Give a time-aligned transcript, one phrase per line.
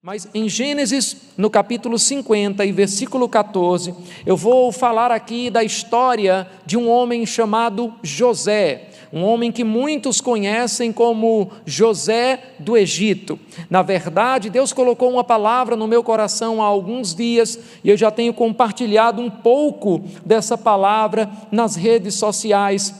[0.00, 3.92] Mas em Gênesis, no capítulo 50 e versículo 14,
[4.24, 10.20] eu vou falar aqui da história de um homem chamado José, um homem que muitos
[10.20, 13.40] conhecem como José do Egito.
[13.68, 18.12] Na verdade, Deus colocou uma palavra no meu coração há alguns dias e eu já
[18.12, 22.94] tenho compartilhado um pouco dessa palavra nas redes sociais.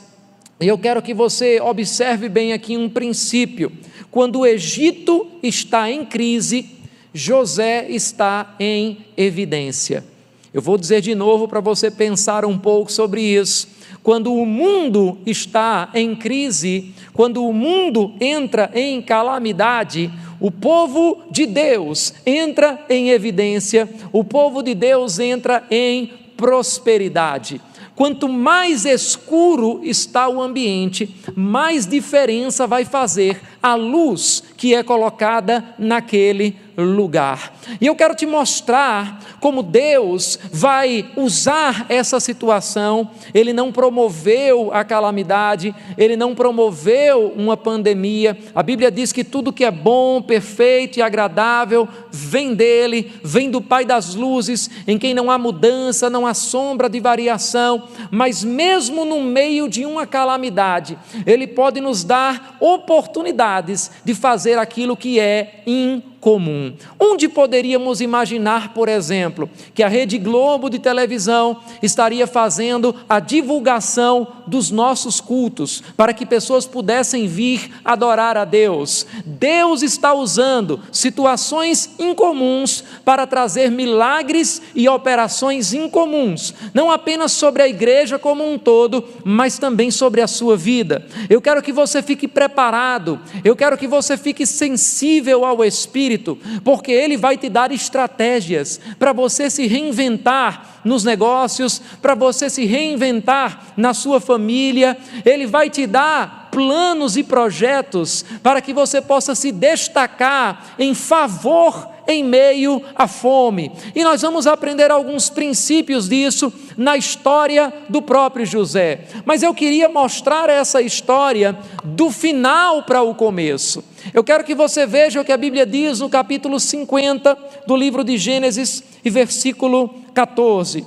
[0.60, 3.70] E eu quero que você observe bem aqui um princípio.
[4.10, 6.77] Quando o Egito está em crise,
[7.12, 10.04] José está em evidência.
[10.52, 13.68] Eu vou dizer de novo para você pensar um pouco sobre isso.
[14.02, 21.46] Quando o mundo está em crise, quando o mundo entra em calamidade, o povo de
[21.46, 27.60] Deus entra em evidência, o povo de Deus entra em prosperidade.
[27.94, 35.74] Quanto mais escuro está o ambiente, mais diferença vai fazer a luz que é colocada
[35.76, 37.52] naquele lugar.
[37.80, 43.10] E eu quero te mostrar como Deus vai usar essa situação.
[43.34, 48.38] Ele não promoveu a calamidade, ele não promoveu uma pandemia.
[48.54, 53.60] A Bíblia diz que tudo que é bom, perfeito e agradável vem dele, vem do
[53.60, 57.88] Pai das luzes, em quem não há mudança, não há sombra de variação.
[58.10, 64.96] Mas mesmo no meio de uma calamidade, ele pode nos dar oportunidades de fazer aquilo
[64.96, 66.72] que é incomum comum.
[66.98, 74.26] Onde poderíamos imaginar, por exemplo, que a Rede Globo de televisão estaria fazendo a divulgação
[74.46, 79.06] dos nossos cultos para que pessoas pudessem vir adorar a Deus?
[79.24, 87.68] Deus está usando situações incomuns para trazer milagres e operações incomuns, não apenas sobre a
[87.68, 91.06] igreja como um todo, mas também sobre a sua vida.
[91.30, 96.38] Eu quero que você fique preparado, eu quero que você fique sensível ao Espírito Espírito,
[96.64, 102.64] porque Ele vai te dar estratégias para você se reinventar nos negócios, para você se
[102.64, 109.34] reinventar na sua família, Ele vai te dar planos e projetos para que você possa
[109.34, 113.70] se destacar em favor em meio à fome.
[113.94, 119.02] E nós vamos aprender alguns princípios disso na história do próprio José.
[119.26, 123.84] Mas eu queria mostrar essa história do final para o começo.
[124.14, 127.36] Eu quero que você veja o que a Bíblia diz no capítulo 50
[127.66, 130.86] do livro de Gênesis e versículo 14.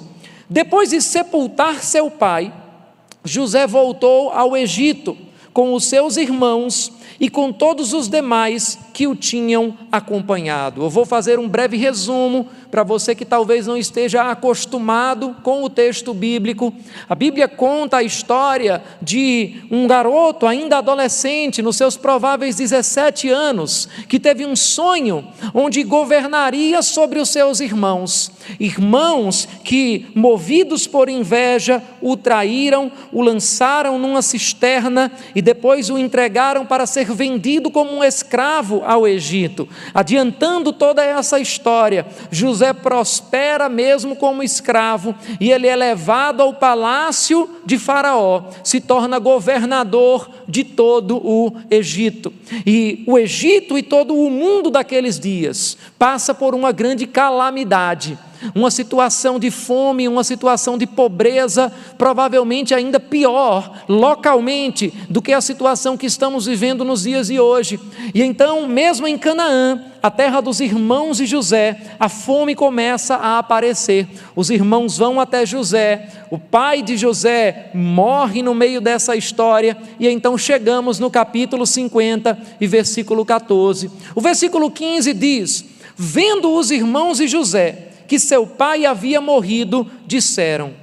[0.49, 2.51] Depois de sepultar seu pai,
[3.23, 5.15] José voltou ao Egito
[5.53, 10.81] com os seus irmãos e com todos os demais que o tinham acompanhado.
[10.81, 15.69] Eu vou fazer um breve resumo para você que talvez não esteja acostumado com o
[15.69, 16.73] texto bíblico.
[17.07, 23.87] A Bíblia conta a história de um garoto ainda adolescente, nos seus prováveis 17 anos,
[24.09, 25.23] que teve um sonho
[25.53, 28.31] onde governaria sobre os seus irmãos.
[28.59, 36.65] Irmãos que, movidos por inveja, o traíram, o lançaram numa cisterna e depois o entregaram
[36.65, 39.67] para ser vendido como um escravo ao Egito.
[39.93, 47.49] Adiantando toda essa história, José prospera mesmo como escravo e ele é levado ao palácio
[47.65, 52.33] de Faraó, se torna governador de todo o Egito.
[52.65, 58.17] E o Egito e todo o mundo daqueles dias passa por uma grande calamidade
[58.55, 65.41] uma situação de fome, uma situação de pobreza, provavelmente ainda pior localmente do que a
[65.41, 67.79] situação que estamos vivendo nos dias de hoje.
[68.13, 73.37] E então, mesmo em Canaã, a terra dos irmãos de José, a fome começa a
[73.37, 74.07] aparecer.
[74.35, 80.07] Os irmãos vão até José, o pai de José morre no meio dessa história, e
[80.07, 83.91] então chegamos no capítulo 50 e versículo 14.
[84.15, 90.73] O versículo 15 diz: Vendo os irmãos de José, que seu pai havia morrido, disseram: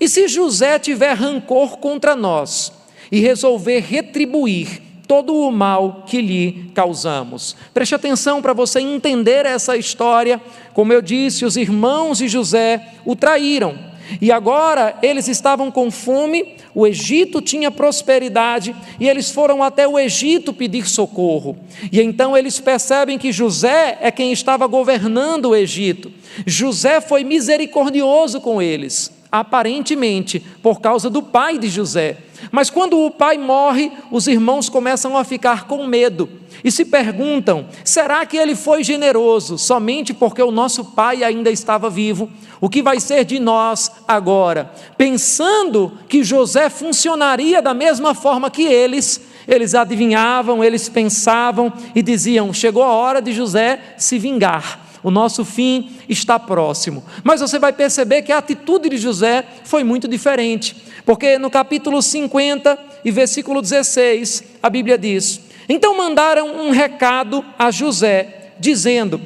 [0.00, 2.72] E se José tiver rancor contra nós
[3.12, 7.56] e resolver retribuir todo o mal que lhe causamos?
[7.74, 10.40] Preste atenção para você entender essa história.
[10.72, 13.78] Como eu disse, os irmãos de José o traíram.
[14.20, 19.98] E agora eles estavam com fome, o Egito tinha prosperidade e eles foram até o
[19.98, 21.56] Egito pedir socorro.
[21.92, 26.12] E então eles percebem que José é quem estava governando o Egito.
[26.46, 32.16] José foi misericordioso com eles, aparentemente por causa do pai de José.
[32.50, 36.28] Mas quando o pai morre, os irmãos começam a ficar com medo
[36.62, 41.90] e se perguntam: será que ele foi generoso somente porque o nosso pai ainda estava
[41.90, 42.30] vivo?
[42.60, 44.72] O que vai ser de nós agora?
[44.96, 52.52] Pensando que José funcionaria da mesma forma que eles, Eles adivinhavam, eles pensavam e diziam:
[52.52, 54.86] chegou a hora de José se vingar.
[55.02, 57.02] O nosso fim está próximo.
[57.22, 62.02] Mas você vai perceber que a atitude de José foi muito diferente, porque no capítulo
[62.02, 69.20] 50 e versículo 16, a Bíblia diz: Então mandaram um recado a José, dizendo: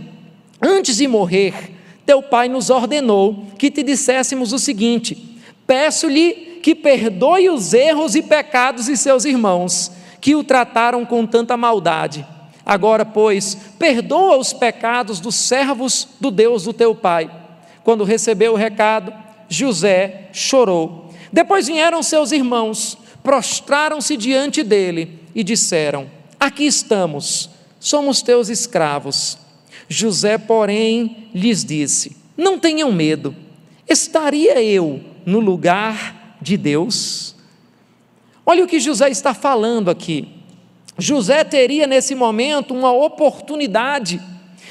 [0.61, 1.55] Antes de morrer,
[2.05, 8.23] teu pai nos ordenou que te disséssemos o seguinte: Peço-lhe que perdoe os erros e
[8.23, 9.91] pecados de seus irmãos,
[10.21, 12.25] que o trataram com tanta maldade.
[12.65, 17.29] Agora, pois, perdoa os pecados dos servos do Deus do teu pai.
[17.83, 19.13] Quando recebeu o recado,
[19.49, 21.12] José chorou.
[21.33, 27.49] Depois vieram seus irmãos, prostraram-se diante dele e disseram: Aqui estamos,
[27.81, 29.39] somos teus escravos.
[29.89, 33.35] José, porém, lhes disse: Não tenham medo,
[33.89, 37.35] estaria eu no lugar de Deus?
[38.45, 40.29] Olha o que José está falando aqui.
[40.99, 44.21] José teria nesse momento uma oportunidade,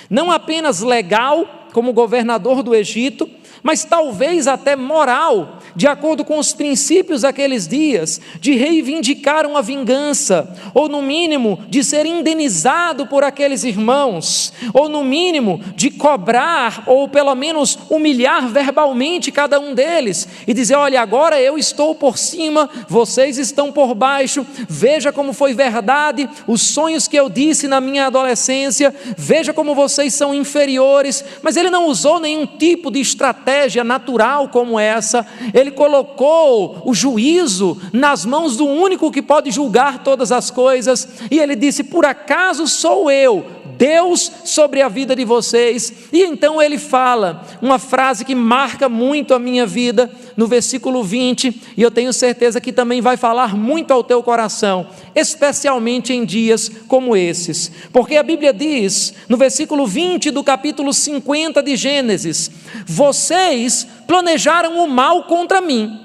[0.09, 3.29] não apenas legal, como governador do Egito,
[3.63, 10.55] mas talvez até moral, de acordo com os princípios daqueles dias, de reivindicar uma vingança,
[10.73, 17.07] ou no mínimo de ser indenizado por aqueles irmãos, ou no mínimo de cobrar, ou
[17.07, 22.69] pelo menos humilhar verbalmente cada um deles, e dizer: olha, agora eu estou por cima,
[22.87, 28.07] vocês estão por baixo, veja como foi verdade os sonhos que eu disse na minha
[28.07, 34.49] adolescência, veja como vocês são inferiores, mas ele não usou nenhum tipo de estratégia natural
[34.49, 35.25] como essa,
[35.61, 41.39] ele colocou o juízo nas mãos do único que pode julgar todas as coisas, e
[41.39, 43.45] ele disse: Por acaso sou eu,
[43.81, 45.91] Deus, sobre a vida de vocês?
[46.13, 50.07] E então ele fala uma frase que marca muito a minha vida,
[50.37, 54.85] no versículo 20, e eu tenho certeza que também vai falar muito ao teu coração,
[55.15, 61.63] especialmente em dias como esses, porque a Bíblia diz, no versículo 20 do capítulo 50
[61.63, 62.51] de Gênesis:
[62.85, 65.99] Vocês planejaram o mal contra mim,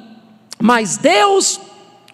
[0.59, 1.61] mas Deus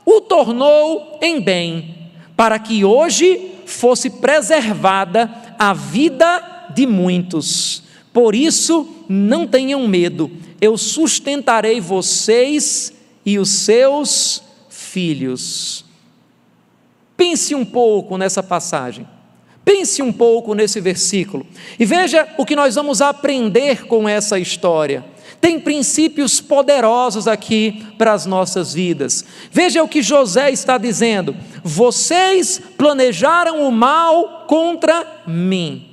[0.05, 7.85] o tornou em bem, para que hoje fosse preservada a vida de muitos.
[8.13, 10.29] Por isso, não tenham medo,
[10.61, 12.93] eu sustentarei vocês
[13.25, 15.85] e os seus filhos.
[17.17, 19.07] Pense um pouco nessa passagem.
[19.65, 21.47] Pense um pouco nesse versículo
[21.79, 25.05] e veja o que nós vamos aprender com essa história.
[25.43, 29.25] Tem princípios poderosos aqui para as nossas vidas.
[29.51, 31.35] Veja o que José está dizendo:
[31.65, 35.89] vocês planejaram o mal contra mim.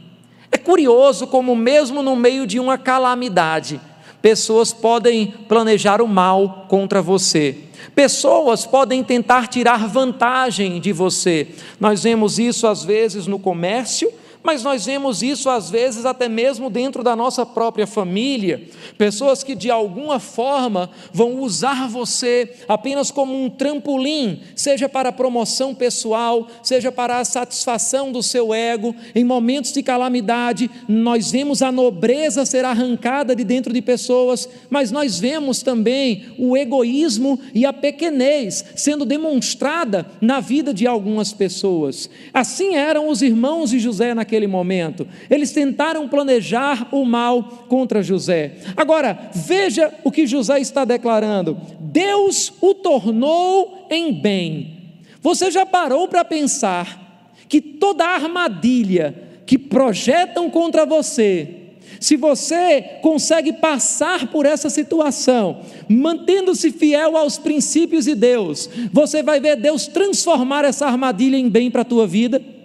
[0.51, 3.81] É curioso como, mesmo no meio de uma calamidade,
[4.21, 7.57] pessoas podem planejar o mal contra você.
[7.95, 11.47] Pessoas podem tentar tirar vantagem de você.
[11.79, 14.11] Nós vemos isso às vezes no comércio,
[14.41, 18.63] mas nós vemos isso às vezes até mesmo dentro da nossa própria família.
[18.97, 25.13] Pessoas que de alguma forma vão usar você apenas como um trampolim, seja para a
[25.13, 28.95] promoção pessoal, seja para a satisfação do seu ego.
[29.13, 34.89] Em momentos de calamidade, nós vemos a nobreza ser arrancada de dentro de pessoas, mas
[34.89, 42.09] nós vemos também o egoísmo e a pequenez sendo demonstrada na vida de algumas pessoas.
[42.33, 45.07] Assim eram os irmãos de José naquele naquele momento.
[45.29, 48.57] Eles tentaram planejar o mal contra José.
[48.77, 54.77] Agora, veja o que José está declarando: Deus o tornou em bem.
[55.21, 61.55] Você já parou para pensar que toda armadilha que projetam contra você,
[61.99, 69.39] se você consegue passar por essa situação, mantendo-se fiel aos princípios de Deus, você vai
[69.39, 72.58] ver Deus transformar essa armadilha em bem para a tua vida.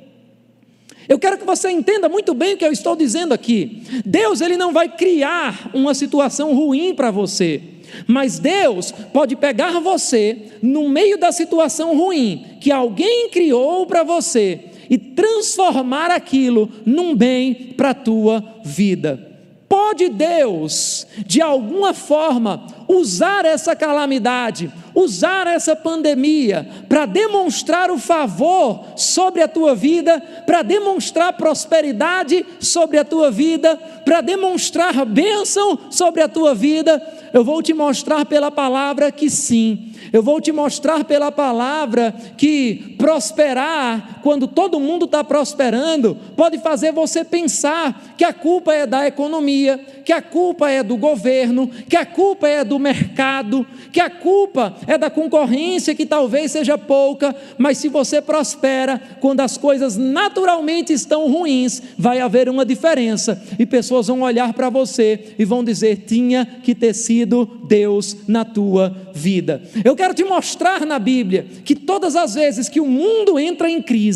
[1.09, 3.83] Eu quero que você entenda muito bem o que eu estou dizendo aqui.
[4.05, 7.61] Deus ele não vai criar uma situação ruim para você,
[8.07, 14.61] mas Deus pode pegar você no meio da situação ruim que alguém criou para você
[14.89, 19.33] e transformar aquilo num bem para a tua vida.
[19.69, 28.85] Pode Deus, de alguma forma, usar essa calamidade, usar essa pandemia para demonstrar o favor
[28.97, 36.23] sobre a tua vida, para demonstrar prosperidade sobre a tua vida, para demonstrar bênção sobre
[36.23, 37.03] a tua vida,
[37.35, 39.91] eu vou te mostrar pela palavra que sim.
[40.13, 46.93] Eu vou te mostrar pela palavra que prosperar, quando todo mundo está prosperando, pode fazer
[46.93, 51.95] você pensar que a culpa é da economia, que a culpa é do governo, que
[51.95, 57.37] a culpa é do mercado, que a culpa é da concorrência que talvez seja pouca,
[57.59, 63.67] mas se você prospera, quando as coisas naturalmente estão ruins, vai haver uma diferença e
[63.67, 69.05] pessoas vão olhar para você e vão dizer: tinha que ter sido Deus na tua
[69.13, 69.63] vida.
[69.85, 73.81] Eu quero te mostrar na Bíblia que todas as vezes que o mundo entra em
[73.81, 74.14] crise,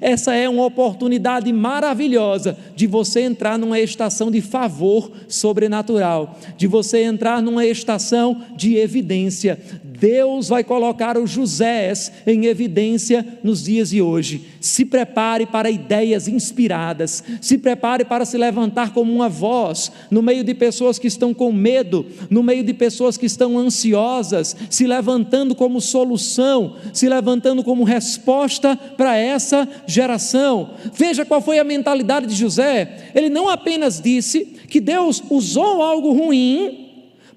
[0.00, 7.02] essa é uma oportunidade maravilhosa de você entrar numa estação de favor sobrenatural, de você
[7.02, 9.58] entrar numa estação de evidência.
[10.00, 14.46] Deus vai colocar os Josés em evidência nos dias de hoje.
[14.58, 20.42] Se prepare para ideias inspiradas, se prepare para se levantar como uma voz no meio
[20.42, 25.54] de pessoas que estão com medo, no meio de pessoas que estão ansiosas, se levantando
[25.54, 30.70] como solução, se levantando como resposta para essa geração.
[30.94, 33.10] Veja qual foi a mentalidade de José.
[33.14, 36.88] Ele não apenas disse que Deus usou algo ruim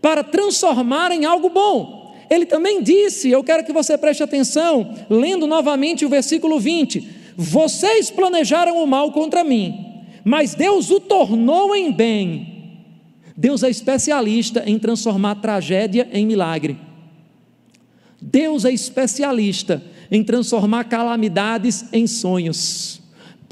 [0.02, 2.03] para transformar em algo bom.
[2.30, 8.10] Ele também disse, eu quero que você preste atenção, lendo novamente o versículo 20: Vocês
[8.10, 12.54] planejaram o mal contra mim, mas Deus o tornou em bem.
[13.36, 16.78] Deus é especialista em transformar tragédia em milagre.
[18.22, 23.03] Deus é especialista em transformar calamidades em sonhos.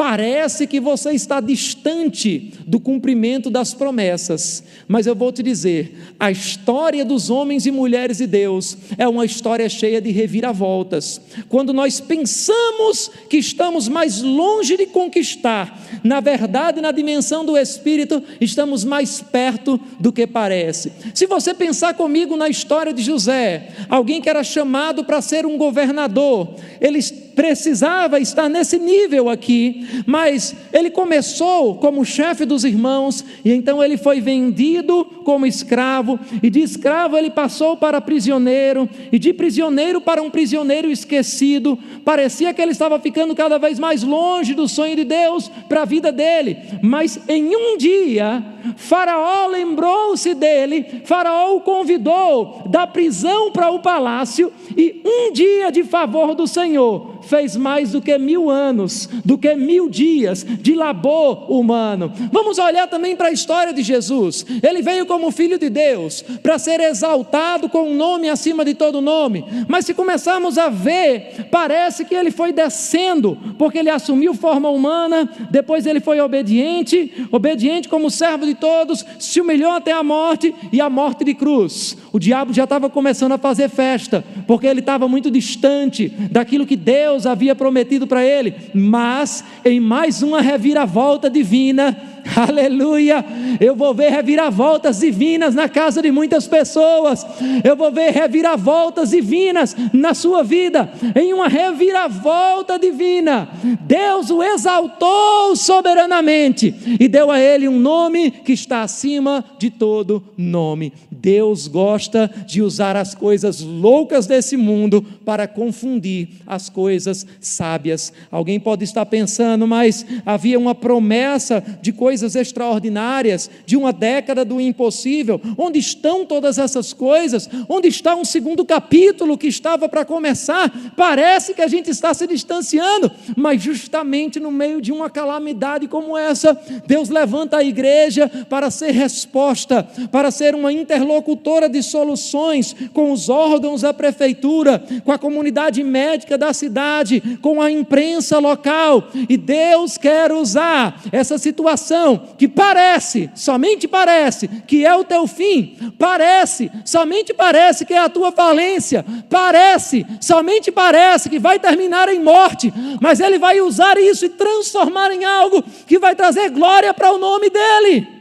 [0.01, 6.31] Parece que você está distante do cumprimento das promessas, mas eu vou te dizer: a
[6.31, 11.21] história dos homens e mulheres de Deus é uma história cheia de reviravoltas.
[11.47, 18.23] Quando nós pensamos que estamos mais longe de conquistar, na verdade, na dimensão do Espírito,
[18.41, 20.91] estamos mais perto do que parece.
[21.13, 25.59] Se você pensar comigo na história de José, alguém que era chamado para ser um
[25.59, 27.03] governador, ele
[27.41, 33.97] precisava estar nesse nível aqui, mas ele começou como chefe dos irmãos, e então ele
[33.97, 40.21] foi vendido como escravo, e de escravo ele passou para prisioneiro, e de prisioneiro para
[40.21, 41.79] um prisioneiro esquecido.
[42.05, 45.85] Parecia que ele estava ficando cada vez mais longe do sonho de Deus para a
[45.85, 48.43] vida dele, mas em um dia,
[48.75, 55.83] Faraó lembrou-se dele, Faraó o convidou da prisão para o palácio, e um dia de
[55.83, 61.49] favor do Senhor fez mais do que mil anos, do que mil dias de labor
[61.49, 62.11] humano.
[62.29, 64.45] Vamos olhar também para a história de Jesus.
[64.61, 68.99] Ele veio como filho de Deus para ser exaltado com um nome acima de todo
[68.99, 69.45] nome.
[69.69, 75.29] Mas se começarmos a ver, parece que ele foi descendo, porque ele assumiu forma humana,
[75.49, 80.81] depois ele foi obediente, obediente como servo de todos, se humilhou até a morte e
[80.81, 81.95] a morte de cruz.
[82.11, 86.75] O diabo já estava começando a fazer festa, porque ele estava muito distante daquilo que
[86.75, 91.97] Deus Deus havia prometido para ele, mas em mais uma reviravolta divina,
[92.33, 93.25] aleluia,
[93.59, 97.25] eu vou ver reviravoltas divinas na casa de muitas pessoas,
[97.65, 103.49] eu vou ver reviravoltas divinas na sua vida, em uma reviravolta divina,
[103.81, 110.23] Deus o exaltou soberanamente e deu a ele um nome que está acima de todo
[110.37, 110.93] nome.
[111.21, 118.11] Deus gosta de usar as coisas loucas desse mundo para confundir as coisas sábias.
[118.31, 124.59] Alguém pode estar pensando, mas havia uma promessa de coisas extraordinárias, de uma década do
[124.59, 125.39] impossível.
[125.57, 127.47] Onde estão todas essas coisas?
[127.69, 130.93] Onde está um segundo capítulo que estava para começar?
[130.97, 136.17] Parece que a gente está se distanciando, mas justamente no meio de uma calamidade como
[136.17, 140.73] essa, Deus levanta a igreja para ser resposta, para ser uma
[141.11, 147.61] interlocutora de soluções com os órgãos da prefeitura, com a comunidade médica da cidade, com
[147.61, 149.09] a imprensa local.
[149.27, 155.75] E Deus quer usar essa situação que parece, somente parece, que é o teu fim,
[155.99, 162.21] parece, somente parece que é a tua falência, parece, somente parece que vai terminar em
[162.21, 167.11] morte, mas Ele vai usar isso e transformar em algo que vai trazer glória para
[167.11, 168.20] o nome dEle.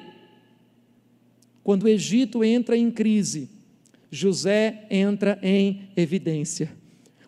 [1.62, 3.49] Quando o Egito entra em crise,
[4.11, 6.71] José entra em evidência.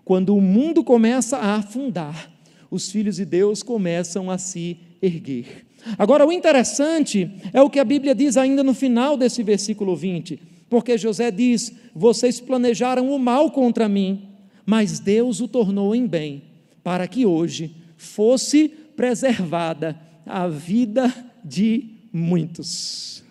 [0.04, 2.30] Quando o mundo começa a afundar,
[2.70, 5.66] os filhos de Deus começam a se erguer.
[5.98, 10.40] Agora, o interessante é o que a Bíblia diz ainda no final desse versículo 20,
[10.68, 14.28] porque José diz: Vocês planejaram o mal contra mim,
[14.64, 16.42] mas Deus o tornou em bem,
[16.82, 21.12] para que hoje fosse preservada a vida
[21.44, 23.21] de muitos.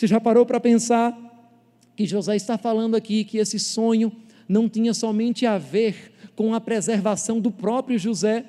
[0.00, 1.14] Você já parou para pensar
[1.94, 4.10] que José está falando aqui que esse sonho
[4.48, 8.46] não tinha somente a ver com a preservação do próprio José?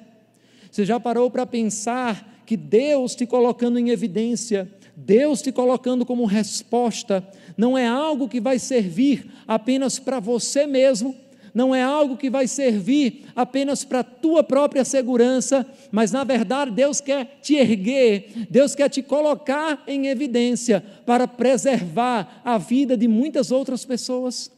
[0.71, 6.23] Você já parou para pensar que Deus te colocando em evidência, Deus te colocando como
[6.23, 7.21] resposta,
[7.57, 11.13] não é algo que vai servir apenas para você mesmo,
[11.53, 16.71] não é algo que vai servir apenas para a tua própria segurança, mas na verdade
[16.71, 23.07] Deus quer te erguer, Deus quer te colocar em evidência para preservar a vida de
[23.07, 24.51] muitas outras pessoas.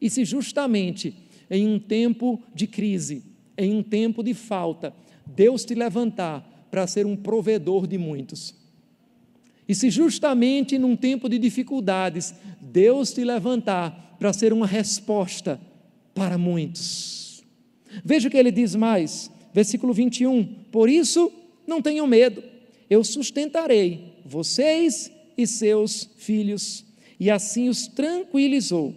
[0.00, 1.14] E se justamente
[1.50, 3.24] em um tempo de crise,
[3.56, 4.92] em um tempo de falta,
[5.26, 8.54] Deus te levantar para ser um provedor de muitos.
[9.66, 15.60] E se justamente num tempo de dificuldades, Deus te levantar para ser uma resposta
[16.18, 17.44] para muitos.
[18.04, 20.44] Veja o que ele diz mais, versículo 21.
[20.70, 21.32] Por isso,
[21.66, 22.42] não tenham medo,
[22.90, 26.84] eu sustentarei vocês e seus filhos.
[27.20, 28.94] E assim os tranquilizou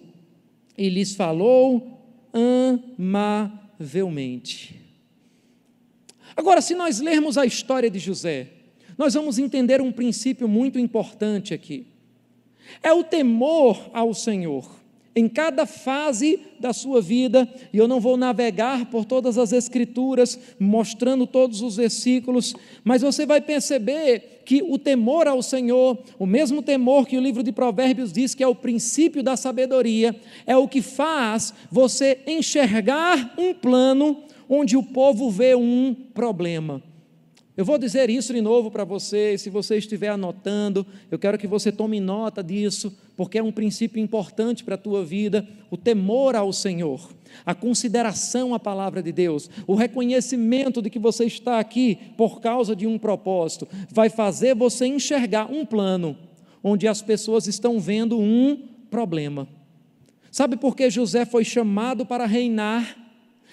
[0.77, 1.99] e lhes falou
[2.97, 4.81] amavelmente.
[6.35, 8.47] Agora, se nós lermos a história de José,
[8.97, 11.85] nós vamos entender um princípio muito importante aqui.
[12.81, 14.80] É o temor ao Senhor
[15.15, 20.39] em cada fase da sua vida, e eu não vou navegar por todas as Escrituras,
[20.59, 26.61] mostrando todos os versículos, mas você vai perceber que o temor ao Senhor, o mesmo
[26.61, 30.15] temor que o livro de Provérbios diz que é o princípio da sabedoria,
[30.45, 36.81] é o que faz você enxergar um plano onde o povo vê um problema.
[37.61, 41.45] Eu vou dizer isso de novo para você, se você estiver anotando, eu quero que
[41.45, 46.35] você tome nota disso, porque é um princípio importante para a tua vida, o temor
[46.35, 47.11] ao Senhor,
[47.45, 52.75] a consideração à palavra de Deus, o reconhecimento de que você está aqui por causa
[52.75, 56.17] de um propósito, vai fazer você enxergar um plano
[56.63, 58.57] onde as pessoas estão vendo um
[58.89, 59.47] problema.
[60.31, 62.97] Sabe por que José foi chamado para reinar?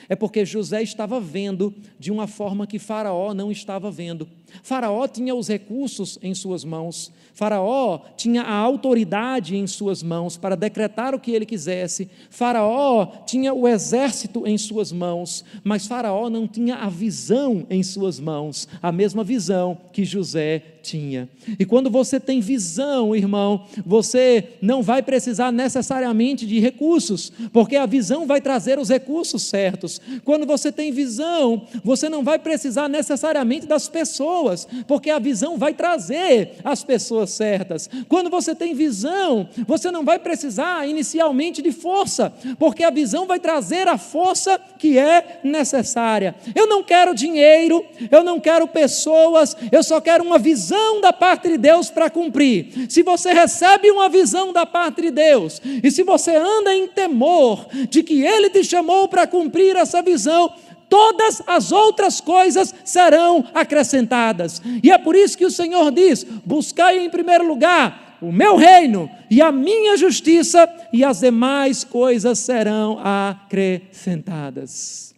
[0.08, 4.28] É porque José estava vendo de uma forma que Faraó não estava vendo.
[4.62, 10.56] Faraó tinha os recursos em suas mãos, Faraó tinha a autoridade em suas mãos para
[10.56, 16.48] decretar o que ele quisesse, Faraó tinha o exército em suas mãos, mas Faraó não
[16.48, 21.28] tinha a visão em suas mãos, a mesma visão que José tinha.
[21.58, 27.86] E quando você tem visão, irmão, você não vai precisar necessariamente de recursos, porque a
[27.86, 30.00] visão vai trazer os recursos certos.
[30.24, 34.37] Quando você tem visão, você não vai precisar necessariamente das pessoas,
[34.86, 37.88] porque a visão vai trazer as pessoas certas.
[38.08, 43.38] Quando você tem visão, você não vai precisar inicialmente de força, porque a visão vai
[43.38, 46.34] trazer a força que é necessária.
[46.54, 51.12] Eu não quero dinheiro, eu não quero pessoas, eu só quero uma visão visão da
[51.12, 55.90] parte de Deus para cumprir, se você recebe uma visão da parte de Deus, e
[55.90, 60.52] se você anda em temor de que Ele te chamou para cumprir essa visão,
[60.88, 64.60] todas as outras coisas serão acrescentadas.
[64.82, 69.08] E é por isso que o Senhor diz: buscai em primeiro lugar o meu reino
[69.30, 75.14] e a minha justiça, e as demais coisas serão acrescentadas.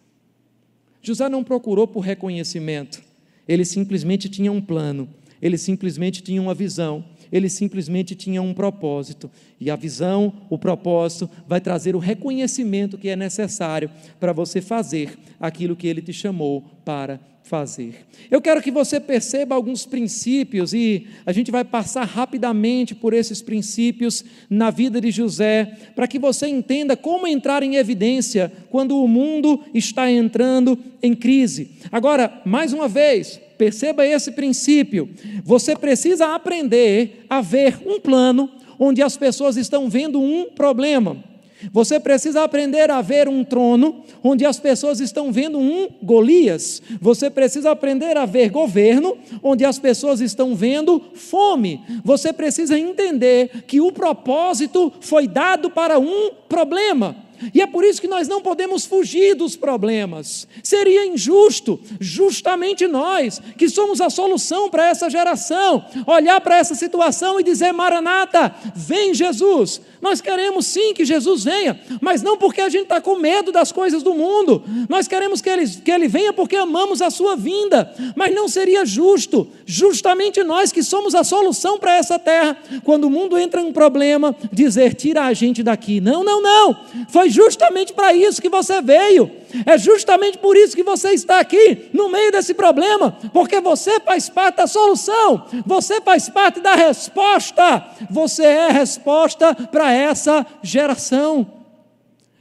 [1.03, 3.01] José não procurou por reconhecimento,
[3.49, 5.09] ele simplesmente tinha um plano
[5.41, 9.31] ele simplesmente tinha uma visão, ele simplesmente tinha um propósito.
[9.61, 15.19] E a visão, o propósito, vai trazer o reconhecimento que é necessário para você fazer
[15.39, 18.07] aquilo que ele te chamou para fazer.
[18.31, 23.43] Eu quero que você perceba alguns princípios e a gente vai passar rapidamente por esses
[23.43, 25.65] princípios na vida de José,
[25.97, 31.73] para que você entenda como entrar em evidência quando o mundo está entrando em crise.
[31.91, 35.11] Agora, mais uma vez, Perceba esse princípio.
[35.45, 41.23] Você precisa aprender a ver um plano onde as pessoas estão vendo um problema.
[41.71, 46.81] Você precisa aprender a ver um trono onde as pessoas estão vendo um Golias.
[47.03, 51.83] Você precisa aprender a ver governo onde as pessoas estão vendo fome.
[52.03, 57.15] Você precisa entender que o propósito foi dado para um problema.
[57.55, 60.47] E é por isso que nós não podemos fugir dos problemas.
[60.63, 67.41] Seria injusto, justamente nós, que somos a solução para essa geração, olhar para essa situação
[67.41, 69.81] e dizer: Maranata, vem Jesus.
[70.01, 73.71] Nós queremos sim que Jesus venha, mas não porque a gente está com medo das
[73.71, 74.63] coisas do mundo.
[74.89, 77.95] Nós queremos que ele, que ele venha porque amamos a sua vinda.
[78.17, 83.11] Mas não seria justo, justamente nós que somos a solução para essa terra, quando o
[83.11, 86.01] mundo entra em um problema, dizer: tira a gente daqui.
[86.01, 86.77] Não, não, não.
[87.09, 89.31] Foi justamente para isso que você veio.
[89.65, 94.29] É justamente por isso que você está aqui, no meio desse problema, porque você faz
[94.29, 101.47] parte da solução, você faz parte da resposta, você é a resposta para essa geração.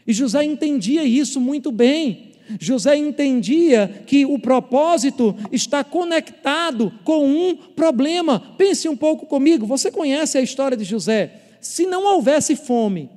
[0.06, 2.30] E José entendia isso muito bem.
[2.60, 8.42] José entendia que o propósito está conectado com um problema.
[8.58, 11.32] Pense um pouco comigo, você conhece a história de José.
[11.62, 13.10] Se não houvesse fome,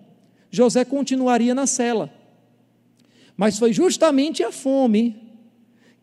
[0.53, 2.13] José continuaria na cela.
[3.37, 5.17] Mas foi justamente a fome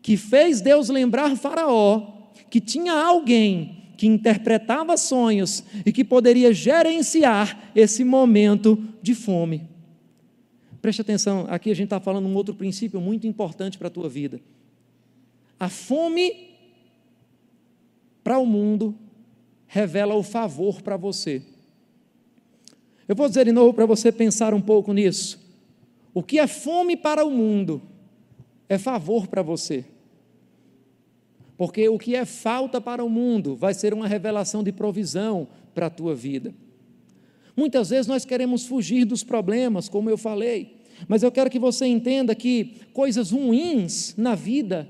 [0.02, 2.18] que fez Deus lembrar Faraó
[2.50, 9.68] que tinha alguém que interpretava sonhos e que poderia gerenciar esse momento de fome.
[10.82, 14.08] Preste atenção, aqui a gente está falando um outro princípio muito importante para a tua
[14.08, 14.40] vida.
[15.58, 16.48] A fome
[18.24, 18.96] para o mundo
[19.66, 21.42] revela o favor para você.
[23.10, 25.44] Eu vou dizer de novo para você pensar um pouco nisso.
[26.14, 27.82] O que é fome para o mundo
[28.68, 29.84] é favor para você.
[31.56, 35.86] Porque o que é falta para o mundo vai ser uma revelação de provisão para
[35.86, 36.54] a tua vida.
[37.56, 40.76] Muitas vezes nós queremos fugir dos problemas, como eu falei,
[41.08, 44.88] mas eu quero que você entenda que coisas ruins na vida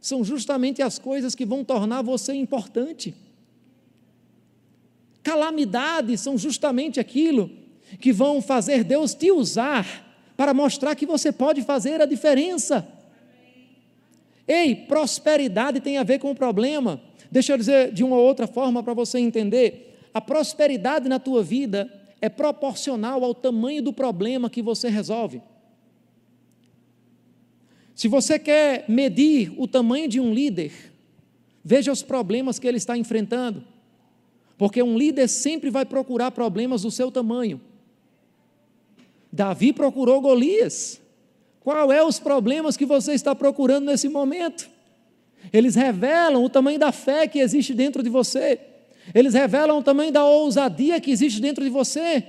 [0.00, 3.12] são justamente as coisas que vão tornar você importante.
[5.26, 7.50] Calamidades são justamente aquilo
[7.98, 9.84] que vão fazer Deus te usar
[10.36, 12.86] para mostrar que você pode fazer a diferença.
[14.46, 17.02] Ei, prosperidade tem a ver com o problema.
[17.28, 19.98] Deixa eu dizer de uma outra forma para você entender.
[20.14, 25.42] A prosperidade na tua vida é proporcional ao tamanho do problema que você resolve.
[27.96, 30.70] Se você quer medir o tamanho de um líder,
[31.64, 33.74] veja os problemas que ele está enfrentando.
[34.58, 37.60] Porque um líder sempre vai procurar problemas do seu tamanho.
[39.32, 41.00] Davi procurou Golias.
[41.60, 44.68] Qual é os problemas que você está procurando nesse momento?
[45.52, 48.58] Eles revelam o tamanho da fé que existe dentro de você.
[49.14, 52.24] Eles revelam o tamanho da ousadia que existe dentro de você.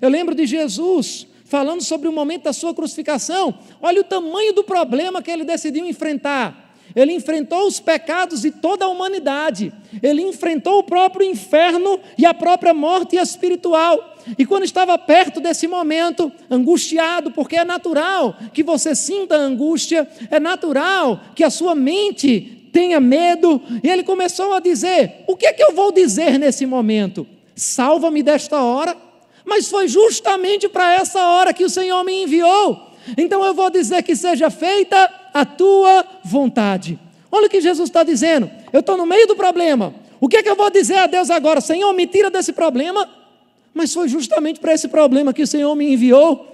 [0.00, 3.58] Eu lembro de Jesus falando sobre o momento da sua crucificação.
[3.80, 6.63] Olha o tamanho do problema que ele decidiu enfrentar.
[6.94, 9.72] Ele enfrentou os pecados de toda a humanidade.
[10.02, 14.16] Ele enfrentou o próprio inferno e a própria morte espiritual.
[14.38, 20.38] E quando estava perto desse momento, angustiado, porque é natural que você sinta angústia, é
[20.38, 25.52] natural que a sua mente tenha medo, e ele começou a dizer: O que é
[25.52, 27.26] que eu vou dizer nesse momento?
[27.54, 28.96] Salva-me desta hora.
[29.44, 32.90] Mas foi justamente para essa hora que o Senhor me enviou.
[33.18, 36.98] Então eu vou dizer que seja feita a tua vontade.
[37.30, 38.50] Olha o que Jesus está dizendo.
[38.72, 39.92] Eu estou no meio do problema.
[40.20, 41.60] O que é que eu vou dizer a Deus agora?
[41.60, 43.06] Senhor, me tira desse problema
[43.74, 46.46] mas foi justamente para esse problema que o Senhor me enviou.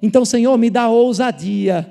[0.00, 1.90] Então, Senhor, me dá ousadia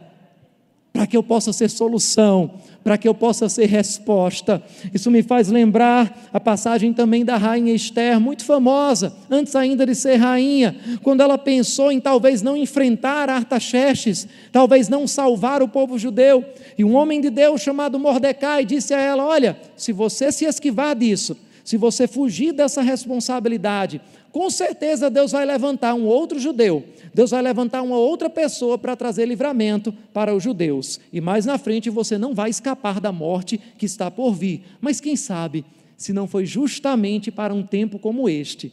[0.91, 2.51] para que eu possa ser solução,
[2.83, 4.61] para que eu possa ser resposta.
[4.93, 9.93] Isso me faz lembrar a passagem também da rainha Esther, muito famosa, antes ainda de
[9.93, 15.97] ser rainha, quando ela pensou em talvez não enfrentar Artaxerxes, talvez não salvar o povo
[15.97, 16.43] judeu,
[16.77, 20.95] e um homem de Deus chamado Mordecai disse a ela: Olha, se você se esquivar
[20.95, 27.31] disso, se você fugir dessa responsabilidade, com certeza Deus vai levantar um outro judeu, Deus
[27.31, 30.99] vai levantar uma outra pessoa para trazer livramento para os judeus.
[31.11, 34.63] E mais na frente você não vai escapar da morte que está por vir.
[34.79, 35.65] Mas quem sabe,
[35.97, 38.71] se não foi justamente para um tempo como este,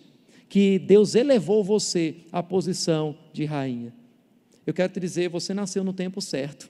[0.49, 3.92] que Deus elevou você à posição de rainha.
[4.66, 6.69] Eu quero te dizer, você nasceu no tempo certo,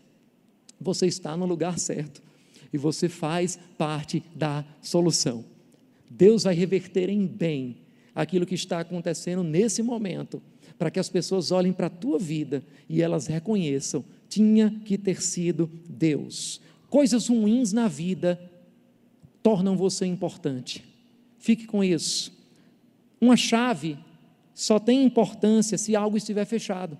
[0.81, 2.22] você está no lugar certo
[2.72, 5.44] e você faz parte da solução.
[6.11, 7.86] Deus vai reverter em bem
[8.16, 10.42] aquilo que está acontecendo nesse momento,
[10.79, 15.20] para que as pessoas olhem para a tua vida e elas reconheçam: tinha que ter
[15.20, 16.61] sido Deus.
[16.88, 18.40] Coisas ruins na vida
[19.42, 20.83] tornam você importante.
[21.38, 22.33] Fique com isso.
[23.20, 23.98] Uma chave
[24.55, 26.98] só tem importância se algo estiver fechado.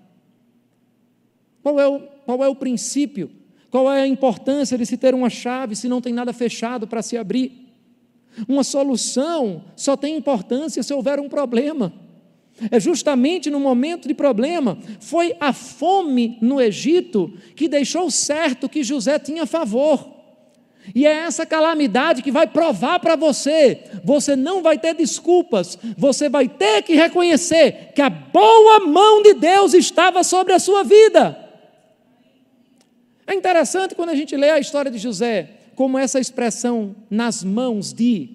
[1.63, 3.31] Qual é o, qual é o princípio?
[3.69, 7.01] Qual é a importância de se ter uma chave se não tem nada fechado para
[7.01, 7.66] se abrir?
[8.47, 11.93] Uma solução só tem importância se houver um problema.
[12.71, 18.83] É justamente no momento de problema, foi a fome no Egito que deixou certo que
[18.83, 20.17] José tinha favor.
[20.95, 23.83] E é essa calamidade que vai provar para você.
[24.03, 29.33] Você não vai ter desculpas, você vai ter que reconhecer que a boa mão de
[29.33, 31.37] Deus estava sobre a sua vida.
[33.27, 37.93] É interessante quando a gente lê a história de José, como essa expressão nas mãos
[37.93, 38.31] de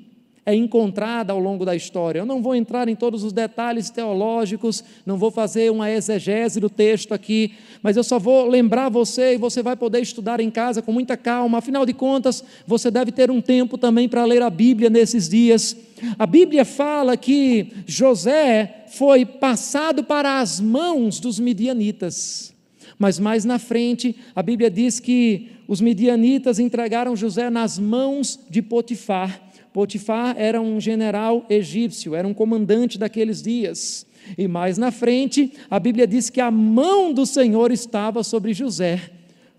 [0.47, 2.21] é encontrada ao longo da história.
[2.21, 6.71] Eu não vou entrar em todos os detalhes teológicos, não vou fazer uma exegese do
[6.71, 10.83] texto aqui, mas eu só vou lembrar você e você vai poder estudar em casa
[10.83, 11.59] com muita calma.
[11.59, 15.77] Afinal de contas, você deve ter um tempo também para ler a Bíblia nesses dias.
[16.17, 22.53] A Bíblia fala que José foi passado para as mãos dos midianitas.
[22.99, 28.61] mas mais na frente, a Bíblia diz que os midianitas entregaram José nas mãos de
[28.61, 29.41] Potifar.
[29.73, 34.05] Potifar era um general egípcio, era um comandante daqueles dias.
[34.37, 39.01] E mais na frente, a Bíblia diz que a mão do Senhor estava sobre José,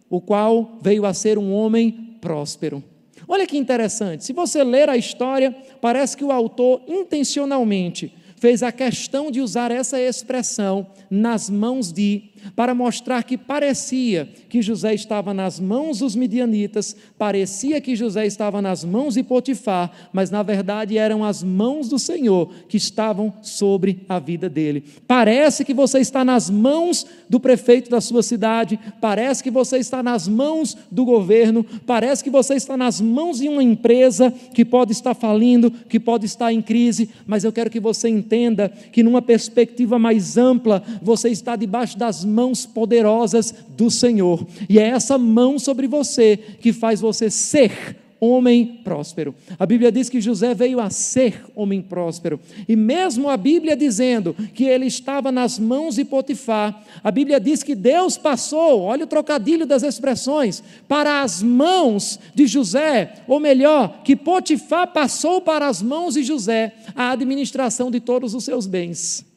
[0.08, 2.84] o qual veio a ser um homem próspero.
[3.28, 5.50] Olha que interessante, se você ler a história,
[5.82, 12.33] parece que o autor intencionalmente fez a questão de usar essa expressão nas mãos de
[12.56, 18.62] para mostrar que parecia que José estava nas mãos dos midianitas, parecia que José estava
[18.62, 24.04] nas mãos de Potifar, mas na verdade eram as mãos do Senhor que estavam sobre
[24.08, 24.84] a vida dele.
[25.08, 30.04] Parece que você está nas mãos do prefeito da sua cidade, parece que você está
[30.04, 34.92] nas mãos do governo, parece que você está nas mãos de uma empresa que pode
[34.92, 39.22] estar falindo, que pode estar em crise, mas eu quero que você entenda que numa
[39.22, 44.46] perspectiva mais ampla, você está debaixo das mãos poderosas do Senhor.
[44.68, 49.36] E é essa mão sobre você que faz você ser homem próspero.
[49.60, 52.40] A Bíblia diz que José veio a ser homem próspero.
[52.70, 57.64] E mesmo a Bíblia dizendo que ele estava nas mãos de Potifar, a Bíblia diz
[57.64, 64.02] que Deus passou, olha o trocadilho das expressões, para as mãos de José, ou melhor,
[64.06, 69.33] que Potifar passou para as mãos de José a administração de todos os seus bens.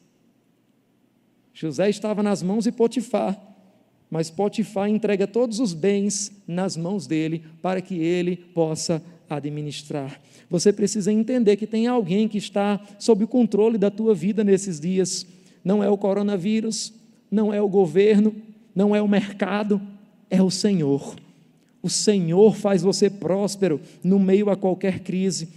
[1.59, 3.35] José estava nas mãos de Potifar,
[4.11, 10.21] mas Potifar entrega todos os bens nas mãos dele para que ele possa administrar.
[10.51, 14.79] Você precisa entender que tem alguém que está sob o controle da tua vida nesses
[14.79, 15.25] dias.
[15.63, 16.93] Não é o coronavírus,
[17.29, 18.35] não é o governo,
[18.75, 19.81] não é o mercado,
[20.29, 21.15] é o Senhor.
[21.81, 25.49] O Senhor faz você próspero no meio a qualquer crise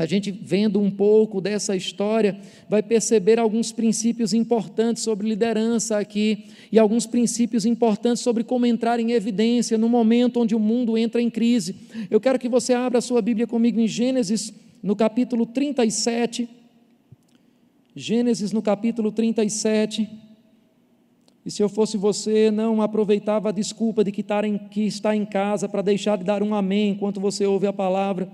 [0.00, 6.46] a gente vendo um pouco dessa história, vai perceber alguns princípios importantes sobre liderança aqui
[6.72, 11.20] e alguns princípios importantes sobre como entrar em evidência no momento onde o mundo entra
[11.20, 11.76] em crise.
[12.10, 16.48] Eu quero que você abra a sua Bíblia comigo em Gênesis, no capítulo 37.
[17.94, 20.08] Gênesis, no capítulo 37.
[21.44, 24.24] E se eu fosse você, não aproveitava a desculpa de que
[24.80, 28.30] está em casa para deixar de dar um amém enquanto você ouve a palavra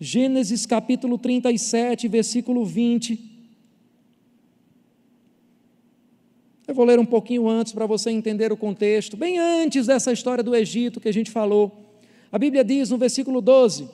[0.00, 3.18] Gênesis capítulo 37, versículo 20.
[6.68, 10.44] Eu vou ler um pouquinho antes para você entender o contexto, bem antes dessa história
[10.44, 12.00] do Egito que a gente falou.
[12.30, 13.88] A Bíblia diz no versículo 12: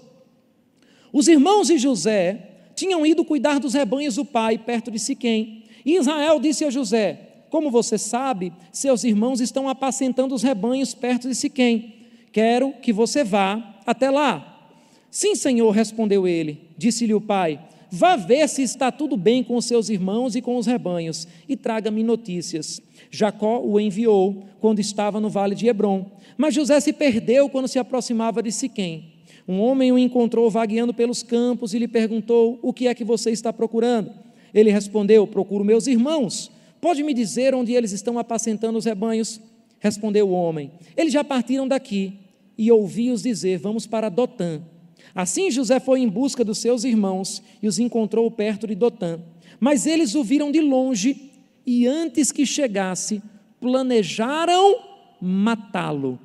[1.10, 5.64] Os irmãos de José tinham ido cuidar dos rebanhos do pai perto de Siquém.
[5.86, 11.28] E Israel disse a José: Como você sabe, seus irmãos estão apacentando os rebanhos perto
[11.28, 11.94] de Siquém.
[12.30, 14.53] Quero que você vá até lá
[15.14, 16.70] Sim, Senhor, respondeu ele.
[16.76, 20.56] Disse-lhe o pai: Vá ver se está tudo bem com os seus irmãos e com
[20.56, 22.82] os rebanhos, e traga-me notícias.
[23.12, 26.10] Jacó o enviou quando estava no vale de Hebron.
[26.36, 29.12] Mas José se perdeu quando se aproximava de Siquém.
[29.46, 33.30] Um homem o encontrou vagueando pelos campos e lhe perguntou: O que é que você
[33.30, 34.10] está procurando?
[34.52, 36.50] Ele respondeu: Procuro meus irmãos.
[36.80, 39.40] Pode me dizer onde eles estão apacentando os rebanhos?
[39.78, 42.14] Respondeu o homem: Eles já partiram daqui.
[42.58, 44.60] E ouvi-os dizer: Vamos para Dotã.
[45.14, 49.20] Assim José foi em busca dos seus irmãos e os encontrou perto de Dotã.
[49.60, 51.30] Mas eles o viram de longe
[51.64, 53.22] e antes que chegasse,
[53.60, 54.76] planejaram
[55.20, 56.18] matá-lo.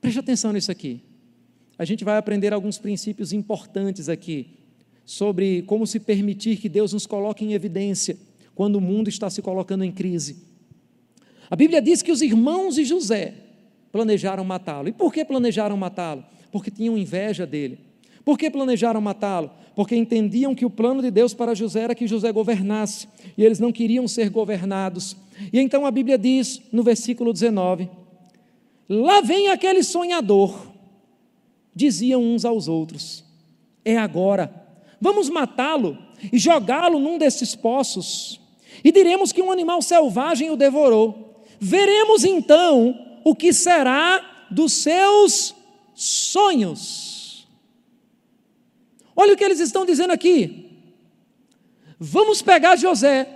[0.00, 1.00] Preste atenção nisso aqui.
[1.78, 4.48] A gente vai aprender alguns princípios importantes aqui
[5.04, 8.16] sobre como se permitir que Deus nos coloque em evidência
[8.54, 10.36] quando o mundo está se colocando em crise.
[11.50, 13.34] A Bíblia diz que os irmãos de José
[13.92, 14.88] planejaram matá-lo.
[14.88, 16.24] E por que planejaram matá-lo?
[16.50, 17.78] Porque tinham inveja dele.
[18.24, 19.50] Por que planejaram matá-lo?
[19.74, 23.58] Porque entendiam que o plano de Deus para José era que José governasse, e eles
[23.58, 25.16] não queriam ser governados.
[25.52, 27.88] E então a Bíblia diz, no versículo 19:
[28.88, 30.68] Lá vem aquele sonhador,
[31.74, 33.24] diziam uns aos outros:
[33.84, 34.52] É agora,
[35.00, 35.98] vamos matá-lo
[36.32, 38.40] e jogá-lo num desses poços,
[38.82, 41.44] e diremos que um animal selvagem o devorou.
[41.58, 45.54] Veremos então o que será dos seus
[45.94, 47.13] sonhos.
[49.16, 50.70] Olha o que eles estão dizendo aqui.
[51.98, 53.26] Vamos pegar José,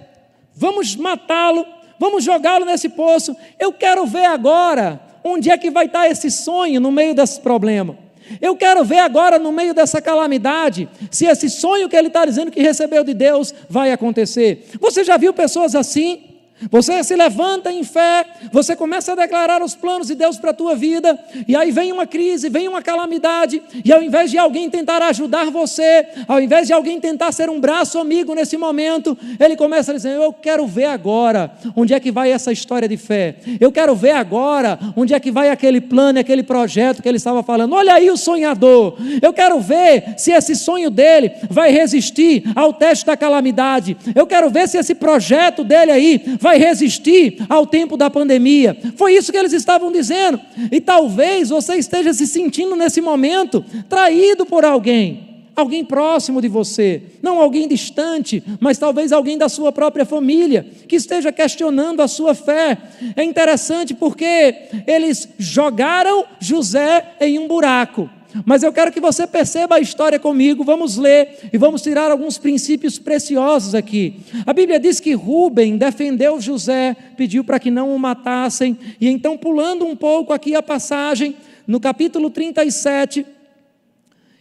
[0.55, 1.65] vamos matá-lo,
[1.99, 3.37] vamos jogá-lo nesse poço.
[3.59, 7.97] Eu quero ver agora onde é que vai estar esse sonho no meio desse problema.
[8.41, 12.51] Eu quero ver agora, no meio dessa calamidade, se esse sonho que ele está dizendo
[12.51, 14.69] que recebeu de Deus vai acontecer.
[14.79, 16.38] Você já viu pessoas assim?
[16.71, 20.55] Você se levanta em fé, você começa a declarar os planos de Deus para a
[20.55, 24.69] tua vida, e aí vem uma crise, vem uma calamidade, e ao invés de alguém
[24.69, 29.57] tentar ajudar você, ao invés de alguém tentar ser um braço amigo nesse momento, ele
[29.57, 33.37] começa a dizer: Eu quero ver agora onde é que vai essa história de fé,
[33.61, 37.43] eu quero ver agora onde é que vai aquele plano, aquele projeto que ele estava
[37.43, 37.75] falando.
[37.75, 43.07] Olha aí o sonhador, eu quero ver se esse sonho dele vai resistir ao teste
[43.07, 47.95] da calamidade, eu quero ver se esse projeto dele aí vai vai resistir ao tempo
[47.95, 48.77] da pandemia.
[48.97, 50.41] Foi isso que eles estavam dizendo.
[50.73, 55.29] E talvez você esteja se sentindo nesse momento traído por alguém.
[55.55, 60.95] Alguém próximo de você, não alguém distante, mas talvez alguém da sua própria família, que
[60.95, 62.79] esteja questionando a sua fé.
[63.17, 64.55] É interessante porque
[64.87, 68.09] eles jogaram José em um buraco.
[68.45, 72.39] Mas eu quero que você perceba a história comigo, vamos ler e vamos tirar alguns
[72.39, 74.21] princípios preciosos aqui.
[74.47, 79.37] A Bíblia diz que Rubem defendeu José, pediu para que não o matassem, e então,
[79.37, 83.27] pulando um pouco aqui a passagem, no capítulo 37,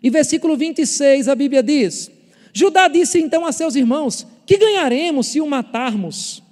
[0.01, 2.11] e versículo 26, a Bíblia diz:
[2.53, 6.43] Judá disse então a seus irmãos: Que ganharemos se o matarmos?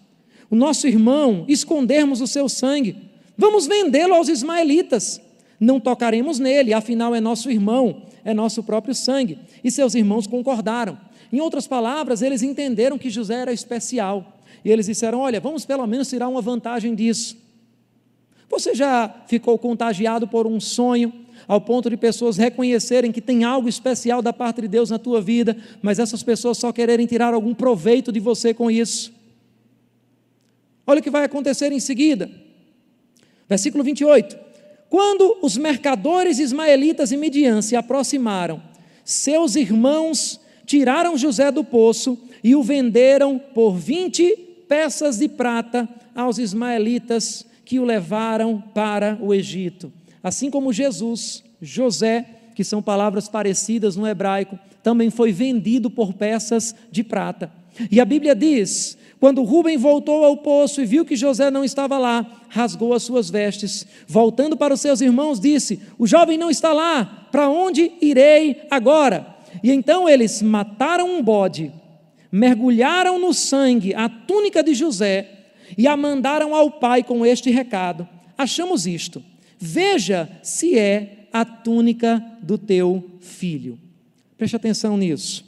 [0.49, 2.95] O nosso irmão, escondermos o seu sangue,
[3.37, 5.21] vamos vendê-lo aos ismaelitas
[5.59, 9.39] não tocaremos nele, afinal é nosso irmão, é nosso próprio sangue.
[9.63, 10.97] E seus irmãos concordaram.
[11.31, 14.39] Em outras palavras, eles entenderam que José era especial.
[14.63, 17.37] E eles disseram: Olha, vamos pelo menos tirar uma vantagem disso.
[18.49, 21.11] Você já ficou contagiado por um sonho,
[21.47, 25.21] ao ponto de pessoas reconhecerem que tem algo especial da parte de Deus na tua
[25.21, 29.13] vida, mas essas pessoas só quererem tirar algum proveito de você com isso?
[30.87, 32.29] Olha o que vai acontecer em seguida.
[33.47, 34.44] Versículo 28.
[34.95, 38.61] Quando os mercadores ismaelitas e Midian se aproximaram,
[39.03, 44.25] seus irmãos tiraram José do poço e o venderam por vinte
[44.69, 49.91] peças de prata aos ismaelitas que o levaram para o Egito.
[50.23, 56.73] Assim como Jesus, José, que são palavras parecidas no hebraico, também foi vendido por peças
[56.89, 57.51] de prata.
[57.91, 61.97] E a Bíblia diz quando Rubem voltou ao poço e viu que José não estava
[61.97, 63.85] lá, rasgou as suas vestes.
[64.07, 69.35] Voltando para os seus irmãos, disse: O jovem não está lá, para onde irei agora?
[69.63, 71.71] E então eles mataram um bode,
[72.31, 75.29] mergulharam no sangue a túnica de José
[75.77, 79.23] e a mandaram ao pai com este recado: Achamos isto,
[79.57, 83.79] veja se é a túnica do teu filho.
[84.37, 85.44] Preste atenção nisso.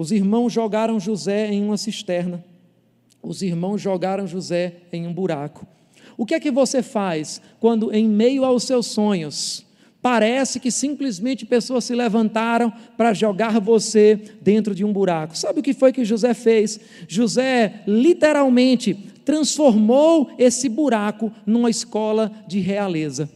[0.00, 2.42] Os irmãos jogaram José em uma cisterna
[3.22, 5.66] os irmãos jogaram José em um buraco.
[6.16, 9.64] O que é que você faz quando, em meio aos seus sonhos,
[10.02, 15.36] parece que simplesmente pessoas se levantaram para jogar você dentro de um buraco?
[15.36, 16.80] Sabe o que foi que José fez?
[17.06, 23.28] José literalmente transformou esse buraco numa escola de realeza.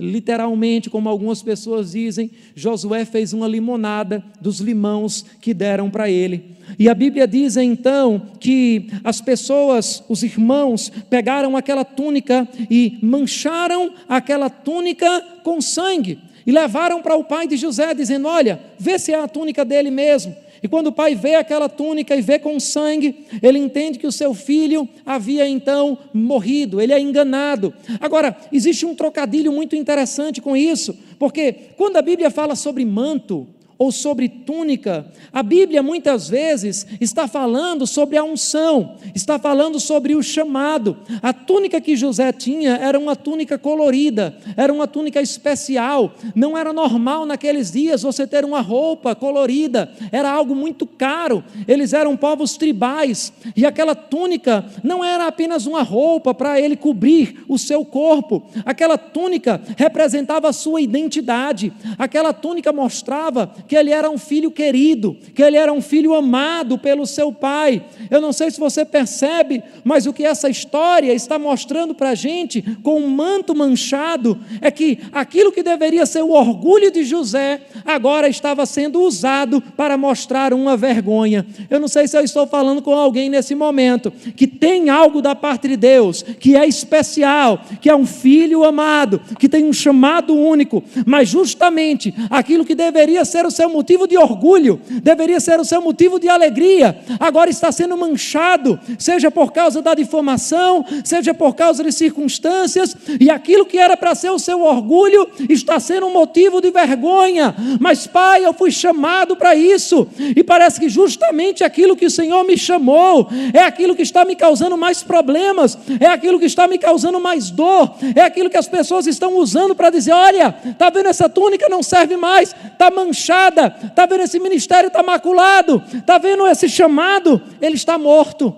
[0.00, 6.56] Literalmente, como algumas pessoas dizem, Josué fez uma limonada dos limãos que deram para ele.
[6.78, 13.92] E a Bíblia diz então que as pessoas, os irmãos, pegaram aquela túnica e mancharam
[14.08, 19.12] aquela túnica com sangue e levaram para o pai de José, dizendo: Olha, vê se
[19.12, 20.34] é a túnica dele mesmo.
[20.62, 24.12] E quando o pai vê aquela túnica e vê com sangue, ele entende que o
[24.12, 27.72] seu filho havia então morrido, ele é enganado.
[28.00, 33.46] Agora, existe um trocadilho muito interessante com isso, porque quando a Bíblia fala sobre manto,
[33.80, 35.06] ou sobre túnica.
[35.32, 40.98] A Bíblia muitas vezes está falando sobre a unção, está falando sobre o chamado.
[41.22, 46.12] A túnica que José tinha era uma túnica colorida, era uma túnica especial.
[46.34, 51.42] Não era normal naqueles dias você ter uma roupa colorida, era algo muito caro.
[51.66, 57.46] Eles eram povos tribais e aquela túnica não era apenas uma roupa para ele cobrir
[57.48, 64.10] o seu corpo, aquela túnica representava a sua identidade, aquela túnica mostrava que ele era
[64.10, 67.80] um filho querido, que ele era um filho amado pelo seu pai.
[68.10, 72.14] Eu não sei se você percebe, mas o que essa história está mostrando para a
[72.16, 77.60] gente, com um manto manchado, é que aquilo que deveria ser o orgulho de José,
[77.84, 81.46] agora estava sendo usado para mostrar uma vergonha.
[81.70, 85.36] Eu não sei se eu estou falando com alguém nesse momento, que tem algo da
[85.36, 90.34] parte de Deus, que é especial, que é um filho amado, que tem um chamado
[90.34, 95.64] único, mas justamente aquilo que deveria ser o seu motivo de orgulho, deveria ser o
[95.64, 101.54] seu motivo de alegria, agora está sendo manchado, seja por causa da difamação, seja por
[101.54, 106.12] causa de circunstâncias, e aquilo que era para ser o seu orgulho está sendo um
[106.12, 107.54] motivo de vergonha.
[107.78, 112.44] Mas, Pai, eu fui chamado para isso, e parece que justamente aquilo que o Senhor
[112.44, 116.78] me chamou é aquilo que está me causando mais problemas, é aquilo que está me
[116.78, 121.08] causando mais dor, é aquilo que as pessoas estão usando para dizer: olha, está vendo?
[121.08, 126.46] Essa túnica não serve mais, está manchada, está vendo esse ministério está maculado, está vendo
[126.46, 128.54] esse chamado, ele está morto.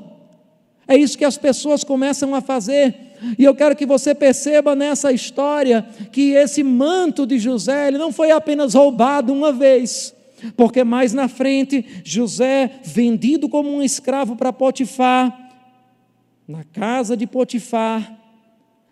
[0.87, 3.13] É isso que as pessoas começam a fazer.
[3.39, 8.13] E eu quero que você perceba nessa história que esse manto de José ele não
[8.13, 10.15] foi apenas roubado uma vez,
[10.57, 15.39] porque mais na frente José, vendido como um escravo para Potifar,
[16.49, 18.19] na casa de Potifar,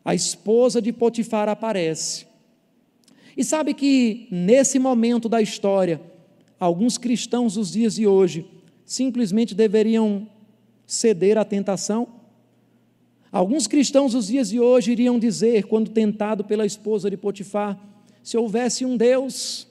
[0.04, 2.29] a esposa de Potifar aparece.
[3.36, 6.00] E sabe que nesse momento da história,
[6.58, 8.46] alguns cristãos dos dias de hoje
[8.84, 10.26] simplesmente deveriam
[10.86, 12.08] ceder à tentação?
[13.32, 17.78] Alguns cristãos dos dias de hoje iriam dizer, quando tentado pela esposa de Potifar,
[18.24, 19.68] se houvesse um Deus,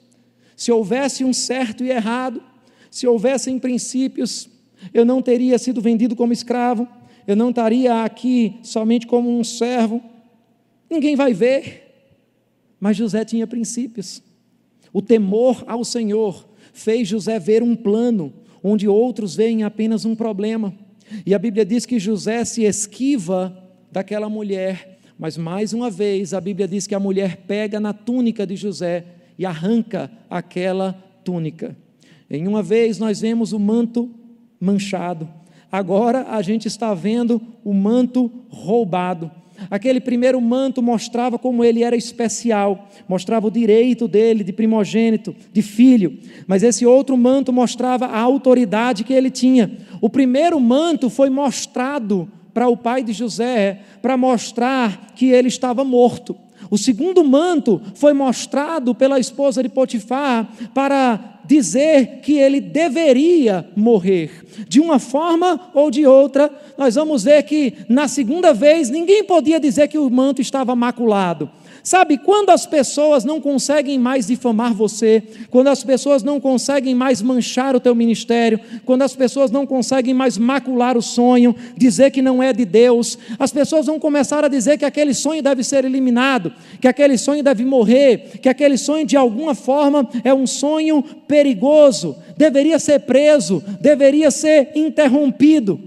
[0.56, 2.42] se houvesse um certo e errado,
[2.90, 4.50] se houvessem princípios,
[4.94, 6.88] eu não teria sido vendido como escravo,
[7.28, 10.02] eu não estaria aqui somente como um servo,
[10.90, 11.89] ninguém vai ver.
[12.80, 14.22] Mas José tinha princípios.
[14.94, 20.74] O temor ao Senhor fez José ver um plano onde outros veem apenas um problema.
[21.26, 23.58] E a Bíblia diz que José se esquiva
[23.92, 28.46] daquela mulher, mas mais uma vez a Bíblia diz que a mulher pega na túnica
[28.46, 29.06] de José
[29.38, 31.76] e arranca aquela túnica.
[32.30, 34.10] Em uma vez nós vemos o manto
[34.60, 35.28] manchado,
[35.72, 39.32] agora a gente está vendo o manto roubado.
[39.70, 45.62] Aquele primeiro manto mostrava como ele era especial, mostrava o direito dele de primogênito, de
[45.62, 49.72] filho, mas esse outro manto mostrava a autoridade que ele tinha.
[50.02, 55.84] O primeiro manto foi mostrado para o pai de José, para mostrar que ele estava
[55.84, 56.36] morto.
[56.70, 64.46] O segundo manto foi mostrado pela esposa de Potifar para dizer que ele deveria morrer.
[64.68, 69.60] De uma forma ou de outra, nós vamos ver que na segunda vez ninguém podia
[69.60, 71.50] dizer que o manto estava maculado.
[71.84, 77.22] Sabe, quando as pessoas não conseguem mais difamar você, quando as pessoas não conseguem mais
[77.22, 82.22] manchar o teu ministério, quando as pessoas não conseguem mais macular o sonho, dizer que
[82.22, 85.86] não é de Deus, as pessoas vão começar a dizer que aquele sonho deve ser
[85.86, 91.02] eliminado, que aquele sonho deve morrer, que aquele sonho de alguma forma é um sonho
[91.28, 95.80] perigoso, deveria ser preso, deveria ser interrompido.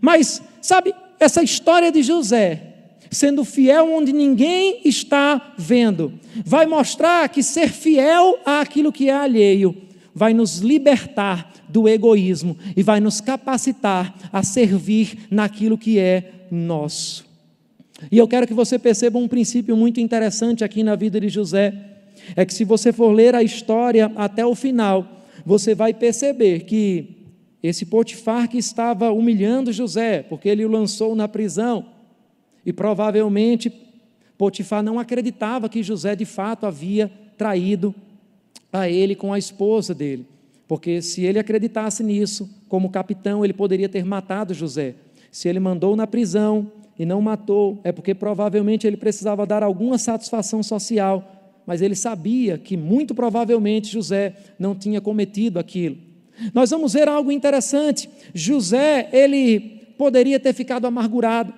[0.00, 2.71] Mas, sabe, essa história de José,
[3.12, 6.12] sendo fiel onde ninguém está vendo.
[6.44, 9.76] Vai mostrar que ser fiel àquilo que é alheio
[10.14, 17.24] vai nos libertar do egoísmo e vai nos capacitar a servir naquilo que é nosso.
[18.10, 21.72] E eu quero que você perceba um princípio muito interessante aqui na vida de José.
[22.36, 27.16] É que se você for ler a história até o final, você vai perceber que
[27.62, 31.86] esse Potifar que estava humilhando José, porque ele o lançou na prisão,
[32.64, 33.72] e provavelmente
[34.38, 37.94] Potifar não acreditava que José de fato havia traído
[38.72, 40.26] a ele com a esposa dele.
[40.66, 44.94] Porque se ele acreditasse nisso, como capitão, ele poderia ter matado José.
[45.30, 49.98] Se ele mandou na prisão e não matou, é porque provavelmente ele precisava dar alguma
[49.98, 55.96] satisfação social, mas ele sabia que muito provavelmente José não tinha cometido aquilo.
[56.54, 58.08] Nós vamos ver algo interessante.
[58.34, 59.60] José, ele
[59.98, 61.52] poderia ter ficado amargurado,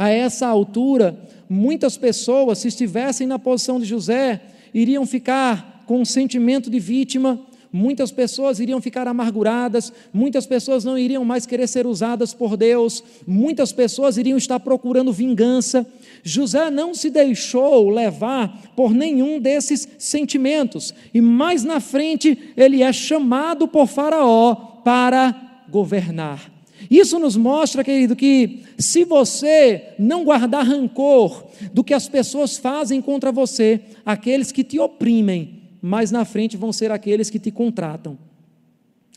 [0.00, 1.14] a essa altura,
[1.46, 4.40] muitas pessoas, se estivessem na posição de José,
[4.72, 7.38] iriam ficar com um sentimento de vítima,
[7.70, 13.04] muitas pessoas iriam ficar amarguradas, muitas pessoas não iriam mais querer ser usadas por Deus,
[13.26, 15.86] muitas pessoas iriam estar procurando vingança.
[16.22, 22.90] José não se deixou levar por nenhum desses sentimentos, e mais na frente ele é
[22.90, 26.49] chamado por Faraó para governar.
[26.90, 33.00] Isso nos mostra, querido, que se você não guardar rancor do que as pessoas fazem
[33.00, 38.18] contra você, aqueles que te oprimem, mais na frente vão ser aqueles que te contratam.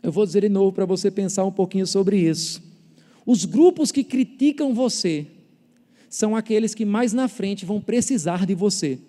[0.04, 2.62] Eu vou dizer de novo para você pensar um pouquinho sobre isso.
[3.26, 5.26] Os grupos que criticam você
[6.08, 9.00] são aqueles que mais na frente vão precisar de você.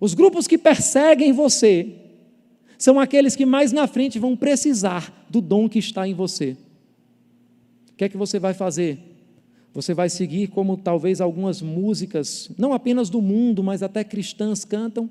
[0.00, 1.94] Os grupos que perseguem você
[2.78, 6.56] são aqueles que mais na frente vão precisar do dom que está em você.
[7.96, 9.00] O que é que você vai fazer?
[9.74, 15.10] Você vai seguir como talvez algumas músicas, não apenas do mundo, mas até cristãs cantam?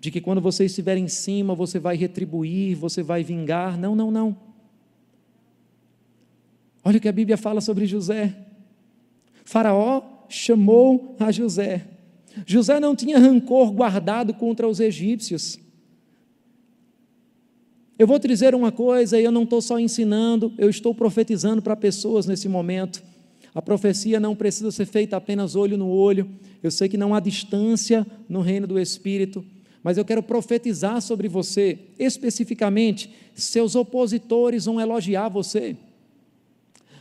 [0.00, 3.78] de que quando você estiver em cima, você vai retribuir, você vai vingar.
[3.78, 4.34] Não, não, não.
[6.82, 8.34] Olha o que a Bíblia fala sobre José.
[9.44, 11.86] Faraó chamou a José.
[12.46, 15.60] José não tinha rancor guardado contra os egípcios.
[18.00, 21.60] Eu vou te dizer uma coisa, e eu não estou só ensinando, eu estou profetizando
[21.60, 23.02] para pessoas nesse momento.
[23.54, 26.26] A profecia não precisa ser feita apenas olho no olho.
[26.62, 29.44] Eu sei que não há distância no reino do Espírito,
[29.82, 35.76] mas eu quero profetizar sobre você, especificamente, seus opositores vão elogiar você.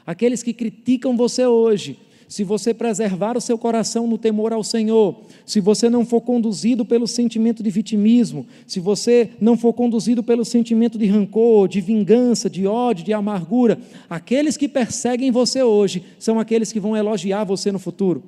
[0.05, 1.97] Aqueles que criticam você hoje,
[2.29, 6.85] se você preservar o seu coração no temor ao Senhor, se você não for conduzido
[6.85, 12.47] pelo sentimento de vitimismo, se você não for conduzido pelo sentimento de rancor, de vingança,
[12.47, 17.71] de ódio, de amargura, aqueles que perseguem você hoje são aqueles que vão elogiar você
[17.71, 18.23] no futuro.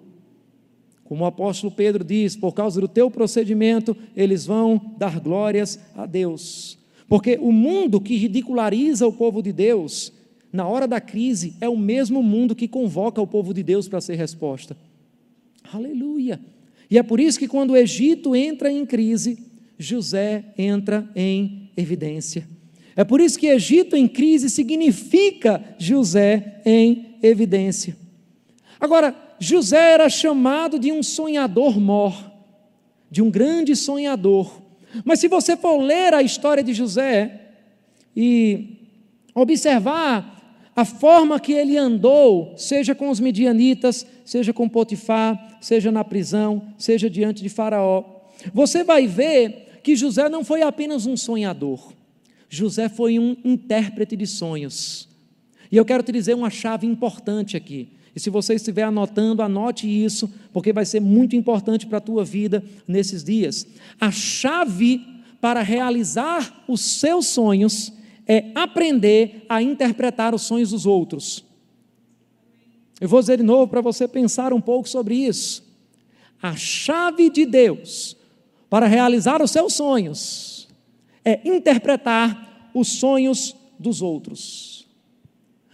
[1.04, 6.08] Como o apóstolo Pedro diz, por causa do teu procedimento, eles vão dar glórias a
[6.08, 6.76] Deus.
[7.08, 10.12] Porque o mundo que ridiculariza o povo de Deus,
[10.52, 14.02] na hora da crise, é o mesmo mundo que convoca o povo de Deus para
[14.02, 14.76] ser resposta.
[15.72, 16.40] Aleluia!
[16.90, 19.40] E é por isso que quando o Egito entra em crise,
[19.78, 22.48] José entra em evidência.
[22.96, 27.96] É por isso que Egito em crise significa José em evidência.
[28.80, 32.32] Agora, José era chamado de um sonhador mor,
[33.10, 34.62] de um grande sonhador.
[35.06, 37.40] Mas se você for ler a história de José
[38.16, 38.78] e
[39.34, 40.41] observar
[40.76, 46.74] a forma que ele andou, seja com os midianitas, seja com Potifar, seja na prisão,
[46.78, 48.04] seja diante de Faraó,
[48.54, 51.94] você vai ver que José não foi apenas um sonhador,
[52.50, 55.08] José foi um intérprete de sonhos.
[55.72, 57.88] E eu quero te dizer uma chave importante aqui.
[58.14, 62.26] E se você estiver anotando, anote isso, porque vai ser muito importante para a tua
[62.26, 63.66] vida nesses dias.
[64.00, 65.02] A chave
[65.40, 67.94] para realizar os seus sonhos
[68.32, 71.44] é aprender a interpretar os sonhos dos outros.
[73.02, 75.62] Eu vou dizer de novo para você pensar um pouco sobre isso.
[76.42, 78.16] A chave de Deus
[78.70, 80.70] para realizar os seus sonhos
[81.26, 84.88] é interpretar os sonhos dos outros.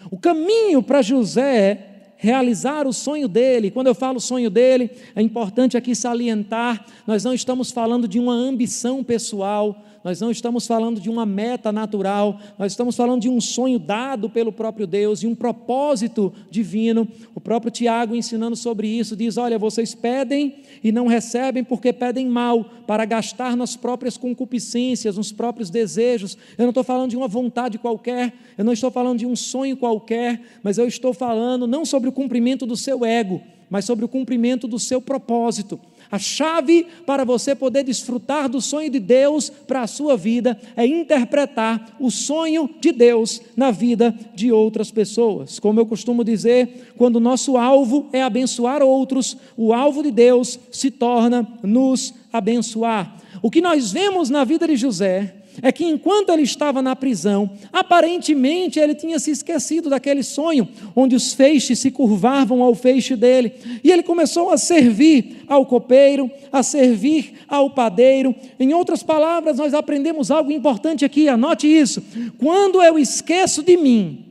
[0.10, 3.70] O caminho para José realizar o sonho dele.
[3.70, 8.34] Quando eu falo sonho dele, é importante aqui salientar: nós não estamos falando de uma
[8.34, 13.42] ambição pessoal, nós não estamos falando de uma meta natural, nós estamos falando de um
[13.42, 17.06] sonho dado pelo próprio Deus e um propósito divino.
[17.36, 22.26] O próprio Tiago, ensinando sobre isso, diz: Olha, vocês pedem e não recebem porque pedem
[22.26, 26.38] mal, para gastar nas próprias concupiscências, nos próprios desejos.
[26.58, 29.76] Eu não estou falando de uma vontade qualquer, eu não estou falando de um sonho
[29.76, 34.08] qualquer, mas eu estou falando não sobre o cumprimento do seu ego, mas sobre o
[34.08, 35.80] cumprimento do seu propósito.
[36.10, 40.86] A chave para você poder desfrutar do sonho de Deus para a sua vida é
[40.86, 45.60] interpretar o sonho de Deus na vida de outras pessoas.
[45.60, 50.58] Como eu costumo dizer, quando o nosso alvo é abençoar outros, o alvo de Deus
[50.72, 53.18] se torna nos abençoar.
[53.42, 57.50] O que nós vemos na vida de José é que enquanto ele estava na prisão,
[57.72, 63.54] aparentemente ele tinha se esquecido daquele sonho, onde os feixes se curvavam ao feixe dele,
[63.84, 68.36] e ele começou a servir ao copeiro, a servir ao padeiro.
[68.60, 72.04] Em outras palavras, nós aprendemos algo importante aqui, anote isso:
[72.38, 74.26] quando eu esqueço de mim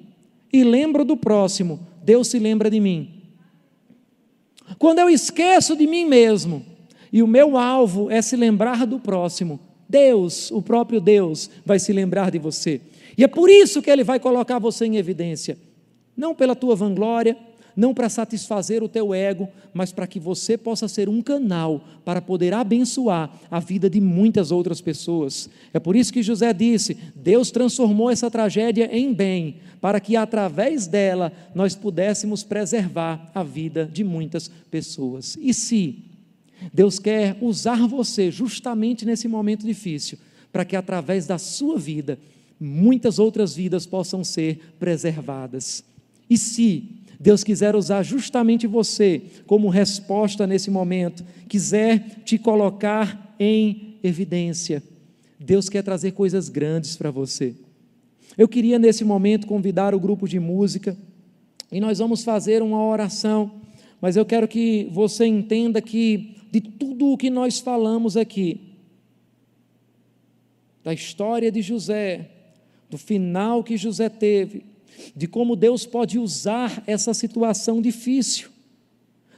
[0.53, 3.11] e lembro do próximo, Deus se lembra de mim.
[4.79, 6.65] Quando eu esqueço de mim mesmo,
[7.13, 9.59] e o meu alvo é se lembrar do próximo,
[9.89, 12.81] Deus, o próprio Deus, vai se lembrar de você.
[13.17, 15.57] E é por isso que Ele vai colocar você em evidência.
[16.17, 17.37] Não pela tua vanglória,
[17.77, 22.23] não para satisfazer o teu ego, mas para que você possa ser um canal para
[22.23, 25.51] poder abençoar a vida de muitas outras pessoas.
[25.75, 30.87] É por isso que José disse: Deus transformou essa tragédia em bem, para que através
[30.87, 35.37] dela nós pudéssemos preservar a vida de muitas pessoas.
[35.39, 36.03] E se
[36.73, 40.19] Deus quer usar você justamente nesse momento difícil,
[40.53, 42.19] para que através da sua vida,
[42.59, 45.85] muitas outras vidas possam ser preservadas.
[46.29, 46.85] E se
[47.19, 54.83] Deus quiser usar justamente você como resposta nesse momento, quiser te colocar em evidência,
[55.39, 57.55] Deus quer trazer coisas grandes para você.
[58.37, 60.97] Eu queria nesse momento convidar o grupo de música
[61.71, 63.51] e nós vamos fazer uma oração,
[64.01, 68.59] mas eu quero que você entenda que de tudo o que nós falamos aqui,
[70.83, 72.31] da história de José,
[72.89, 74.65] do final que José teve,
[75.15, 78.49] de como Deus pode usar essa situação difícil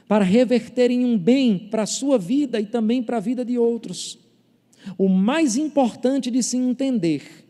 [0.07, 3.57] para reverter em um bem para a sua vida e também para a vida de
[3.57, 4.17] outros.
[4.97, 7.45] O mais importante de se entender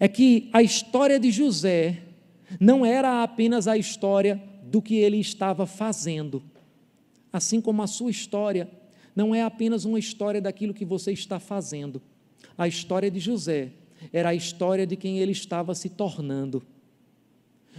[0.00, 2.02] é que a história de José
[2.58, 6.42] não era apenas a história do que ele estava fazendo,
[7.34, 8.70] assim como a sua história
[9.14, 12.00] não é apenas uma história daquilo que você está fazendo.
[12.56, 13.72] A história de José
[14.12, 16.62] era a história de quem ele estava se tornando.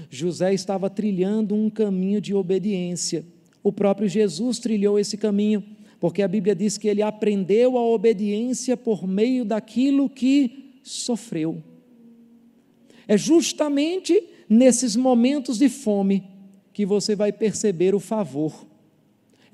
[0.09, 3.25] José estava trilhando um caminho de obediência.
[3.63, 5.63] O próprio Jesus trilhou esse caminho,
[6.01, 11.63] porque a Bíblia diz que ele aprendeu a obediência por meio daquilo que sofreu.
[13.07, 16.25] É justamente nesses momentos de fome
[16.73, 18.64] que você vai perceber o favor.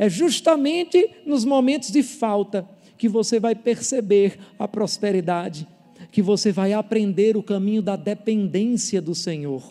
[0.02, 5.68] É justamente nos momentos de falta que você vai perceber a prosperidade,
[6.12, 9.62] que você vai aprender o caminho da dependência do Senhor.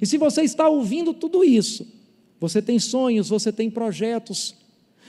[0.00, 1.84] E se você está ouvindo tudo isso,
[2.38, 4.54] você tem sonhos, você tem projetos,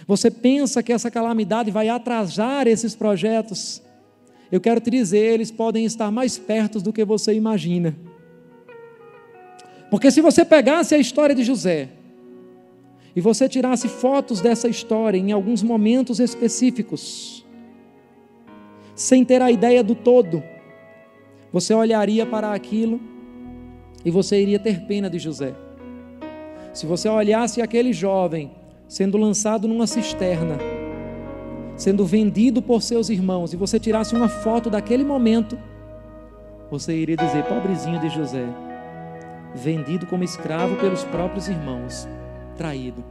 [0.07, 3.84] você pensa que essa calamidade vai atrasar esses projetos,
[4.51, 7.95] eu quero te dizer, eles podem estar mais perto do que você imagina.
[9.91, 11.91] Porque se você pegasse a história de José
[13.16, 17.45] e você tirasse fotos dessa história em alguns momentos específicos,
[18.93, 20.43] sem ter a ideia do todo,
[21.51, 22.99] você olharia para aquilo
[24.03, 25.53] e você iria ter pena de José.
[26.74, 28.51] Se você olhasse aquele jovem
[28.88, 30.57] sendo lançado numa cisterna,
[31.78, 35.57] sendo vendido por seus irmãos, e você tirasse uma foto daquele momento,
[36.70, 38.45] você iria dizer: pobrezinho de José
[39.55, 42.07] vendido como escravo pelos próprios irmãos,
[42.55, 43.03] traído.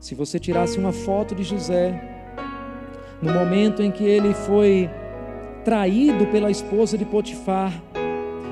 [0.00, 2.00] Se você tirasse uma foto de José,
[3.20, 4.88] no momento em que ele foi
[5.64, 7.72] traído pela esposa de Potifar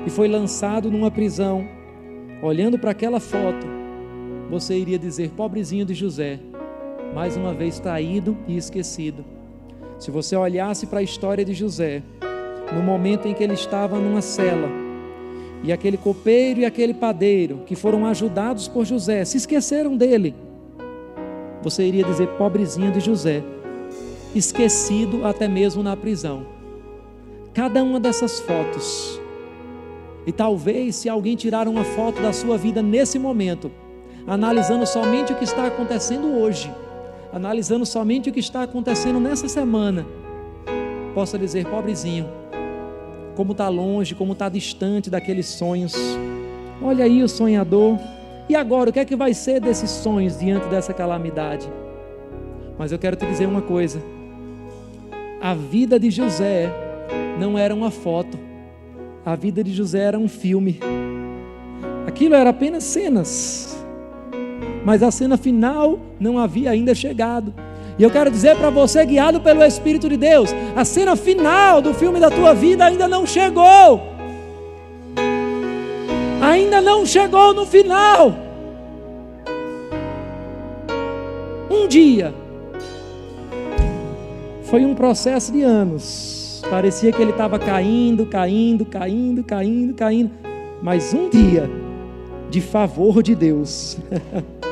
[0.05, 1.67] e foi lançado numa prisão,
[2.41, 3.65] olhando para aquela foto,
[4.49, 6.39] você iria dizer: pobrezinho de José,
[7.13, 9.23] mais uma vez traído e esquecido.
[9.97, 12.03] Se você olhasse para a história de José,
[12.73, 14.84] no momento em que ele estava numa cela,
[15.63, 20.35] e aquele copeiro e aquele padeiro, que foram ajudados por José, se esqueceram dele.
[21.63, 23.43] Você iria dizer, pobrezinho de José,
[24.35, 26.45] esquecido até mesmo na prisão.
[27.53, 29.19] Cada uma dessas fotos.
[30.27, 33.71] E talvez, se alguém tirar uma foto da sua vida nesse momento,
[34.27, 36.71] analisando somente o que está acontecendo hoje,
[37.31, 40.05] analisando somente o que está acontecendo nessa semana,
[41.13, 42.27] possa dizer, pobrezinho,
[43.35, 45.93] como está longe, como está distante daqueles sonhos.
[46.81, 47.97] Olha aí o sonhador.
[48.47, 51.67] E agora, o que é que vai ser desses sonhos diante dessa calamidade?
[52.77, 54.01] Mas eu quero te dizer uma coisa:
[55.41, 56.71] a vida de José
[57.39, 58.37] não era uma foto,
[59.25, 60.79] a vida de José era um filme.
[62.07, 63.83] Aquilo era apenas cenas,
[64.85, 67.53] mas a cena final não havia ainda chegado.
[67.97, 71.93] E eu quero dizer para você, guiado pelo Espírito de Deus, a cena final do
[71.93, 74.01] filme da tua vida ainda não chegou.
[76.41, 78.35] Ainda não chegou no final.
[81.69, 82.33] Um dia,
[84.63, 86.61] foi um processo de anos.
[86.69, 90.31] Parecia que ele estava caindo, caindo, caindo, caindo, caindo.
[90.81, 91.69] Mas um dia,
[92.49, 93.97] de favor de Deus,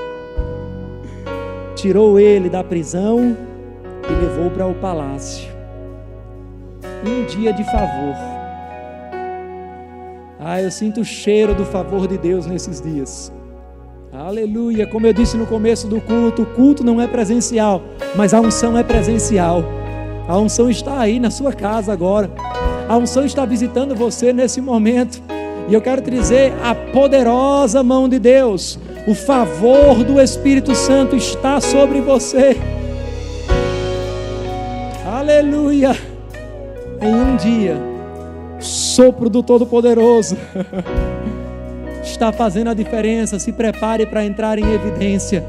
[1.83, 3.35] tirou ele da prisão
[4.09, 5.51] e levou para o palácio.
[7.05, 8.15] Um dia de favor.
[10.39, 13.33] Ah, eu sinto o cheiro do favor de Deus nesses dias.
[14.13, 14.87] Aleluia.
[14.87, 17.81] Como eu disse no começo do culto, o culto não é presencial,
[18.15, 19.61] mas a unção é presencial.
[20.25, 22.31] A unção está aí na sua casa agora.
[22.87, 25.21] A unção está visitando você nesse momento.
[25.67, 31.15] E eu quero te dizer: a poderosa mão de Deus o favor do Espírito Santo
[31.15, 32.57] está sobre você.
[35.05, 35.95] Aleluia!
[37.01, 37.77] Em um dia,
[38.59, 40.37] sopro do Todo-Poderoso
[42.01, 43.39] está fazendo a diferença.
[43.39, 45.43] Se prepare para entrar em evidência.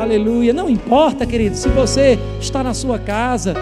[0.00, 0.52] Aleluia!
[0.52, 3.54] Não importa, querido, se você está na sua casa.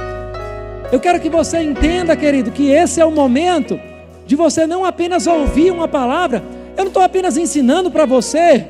[0.93, 3.81] Eu quero que você entenda, querido, que esse é o momento
[4.27, 6.43] de você não apenas ouvir uma palavra,
[6.77, 8.67] eu não estou apenas ensinando para você,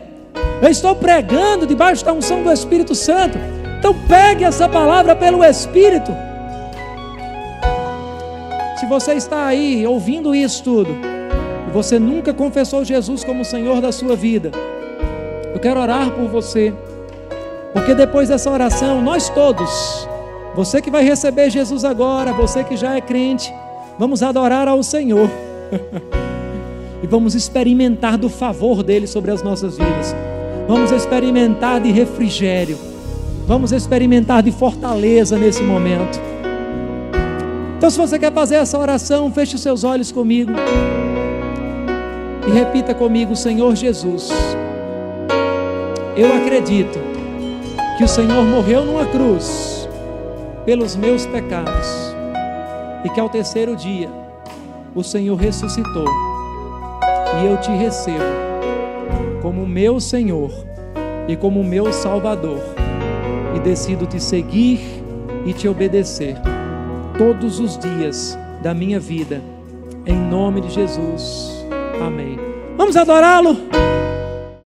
[0.62, 3.36] eu estou pregando debaixo da unção do Espírito Santo.
[3.78, 6.12] Então pegue essa palavra pelo Espírito.
[8.78, 10.90] Se você está aí ouvindo isso tudo,
[11.66, 14.50] e você nunca confessou Jesus como Senhor da sua vida,
[15.52, 16.72] eu quero orar por você,
[17.72, 20.08] porque depois dessa oração, nós todos,
[20.54, 23.52] você que vai receber Jesus agora, você que já é crente,
[23.98, 25.28] vamos adorar ao Senhor.
[27.02, 30.14] e vamos experimentar do favor dele sobre as nossas vidas.
[30.66, 32.76] Vamos experimentar de refrigério.
[33.46, 36.18] Vamos experimentar de fortaleza nesse momento.
[37.76, 40.50] Então, se você quer fazer essa oração, feche os seus olhos comigo
[42.48, 44.30] e repita comigo: Senhor Jesus,
[46.16, 46.98] eu acredito
[47.96, 49.88] que o Senhor morreu numa cruz
[50.64, 51.86] pelos meus pecados
[53.04, 54.10] e que ao terceiro dia
[54.94, 56.25] o Senhor ressuscitou
[57.40, 58.24] e eu te recebo
[59.42, 60.50] como meu Senhor
[61.28, 62.60] e como meu Salvador
[63.54, 64.80] e decido te seguir
[65.44, 66.36] e te obedecer
[67.16, 69.40] todos os dias da minha vida,
[70.04, 71.64] em nome de Jesus.
[72.04, 72.38] Amém.
[72.76, 73.56] Vamos adorá-lo.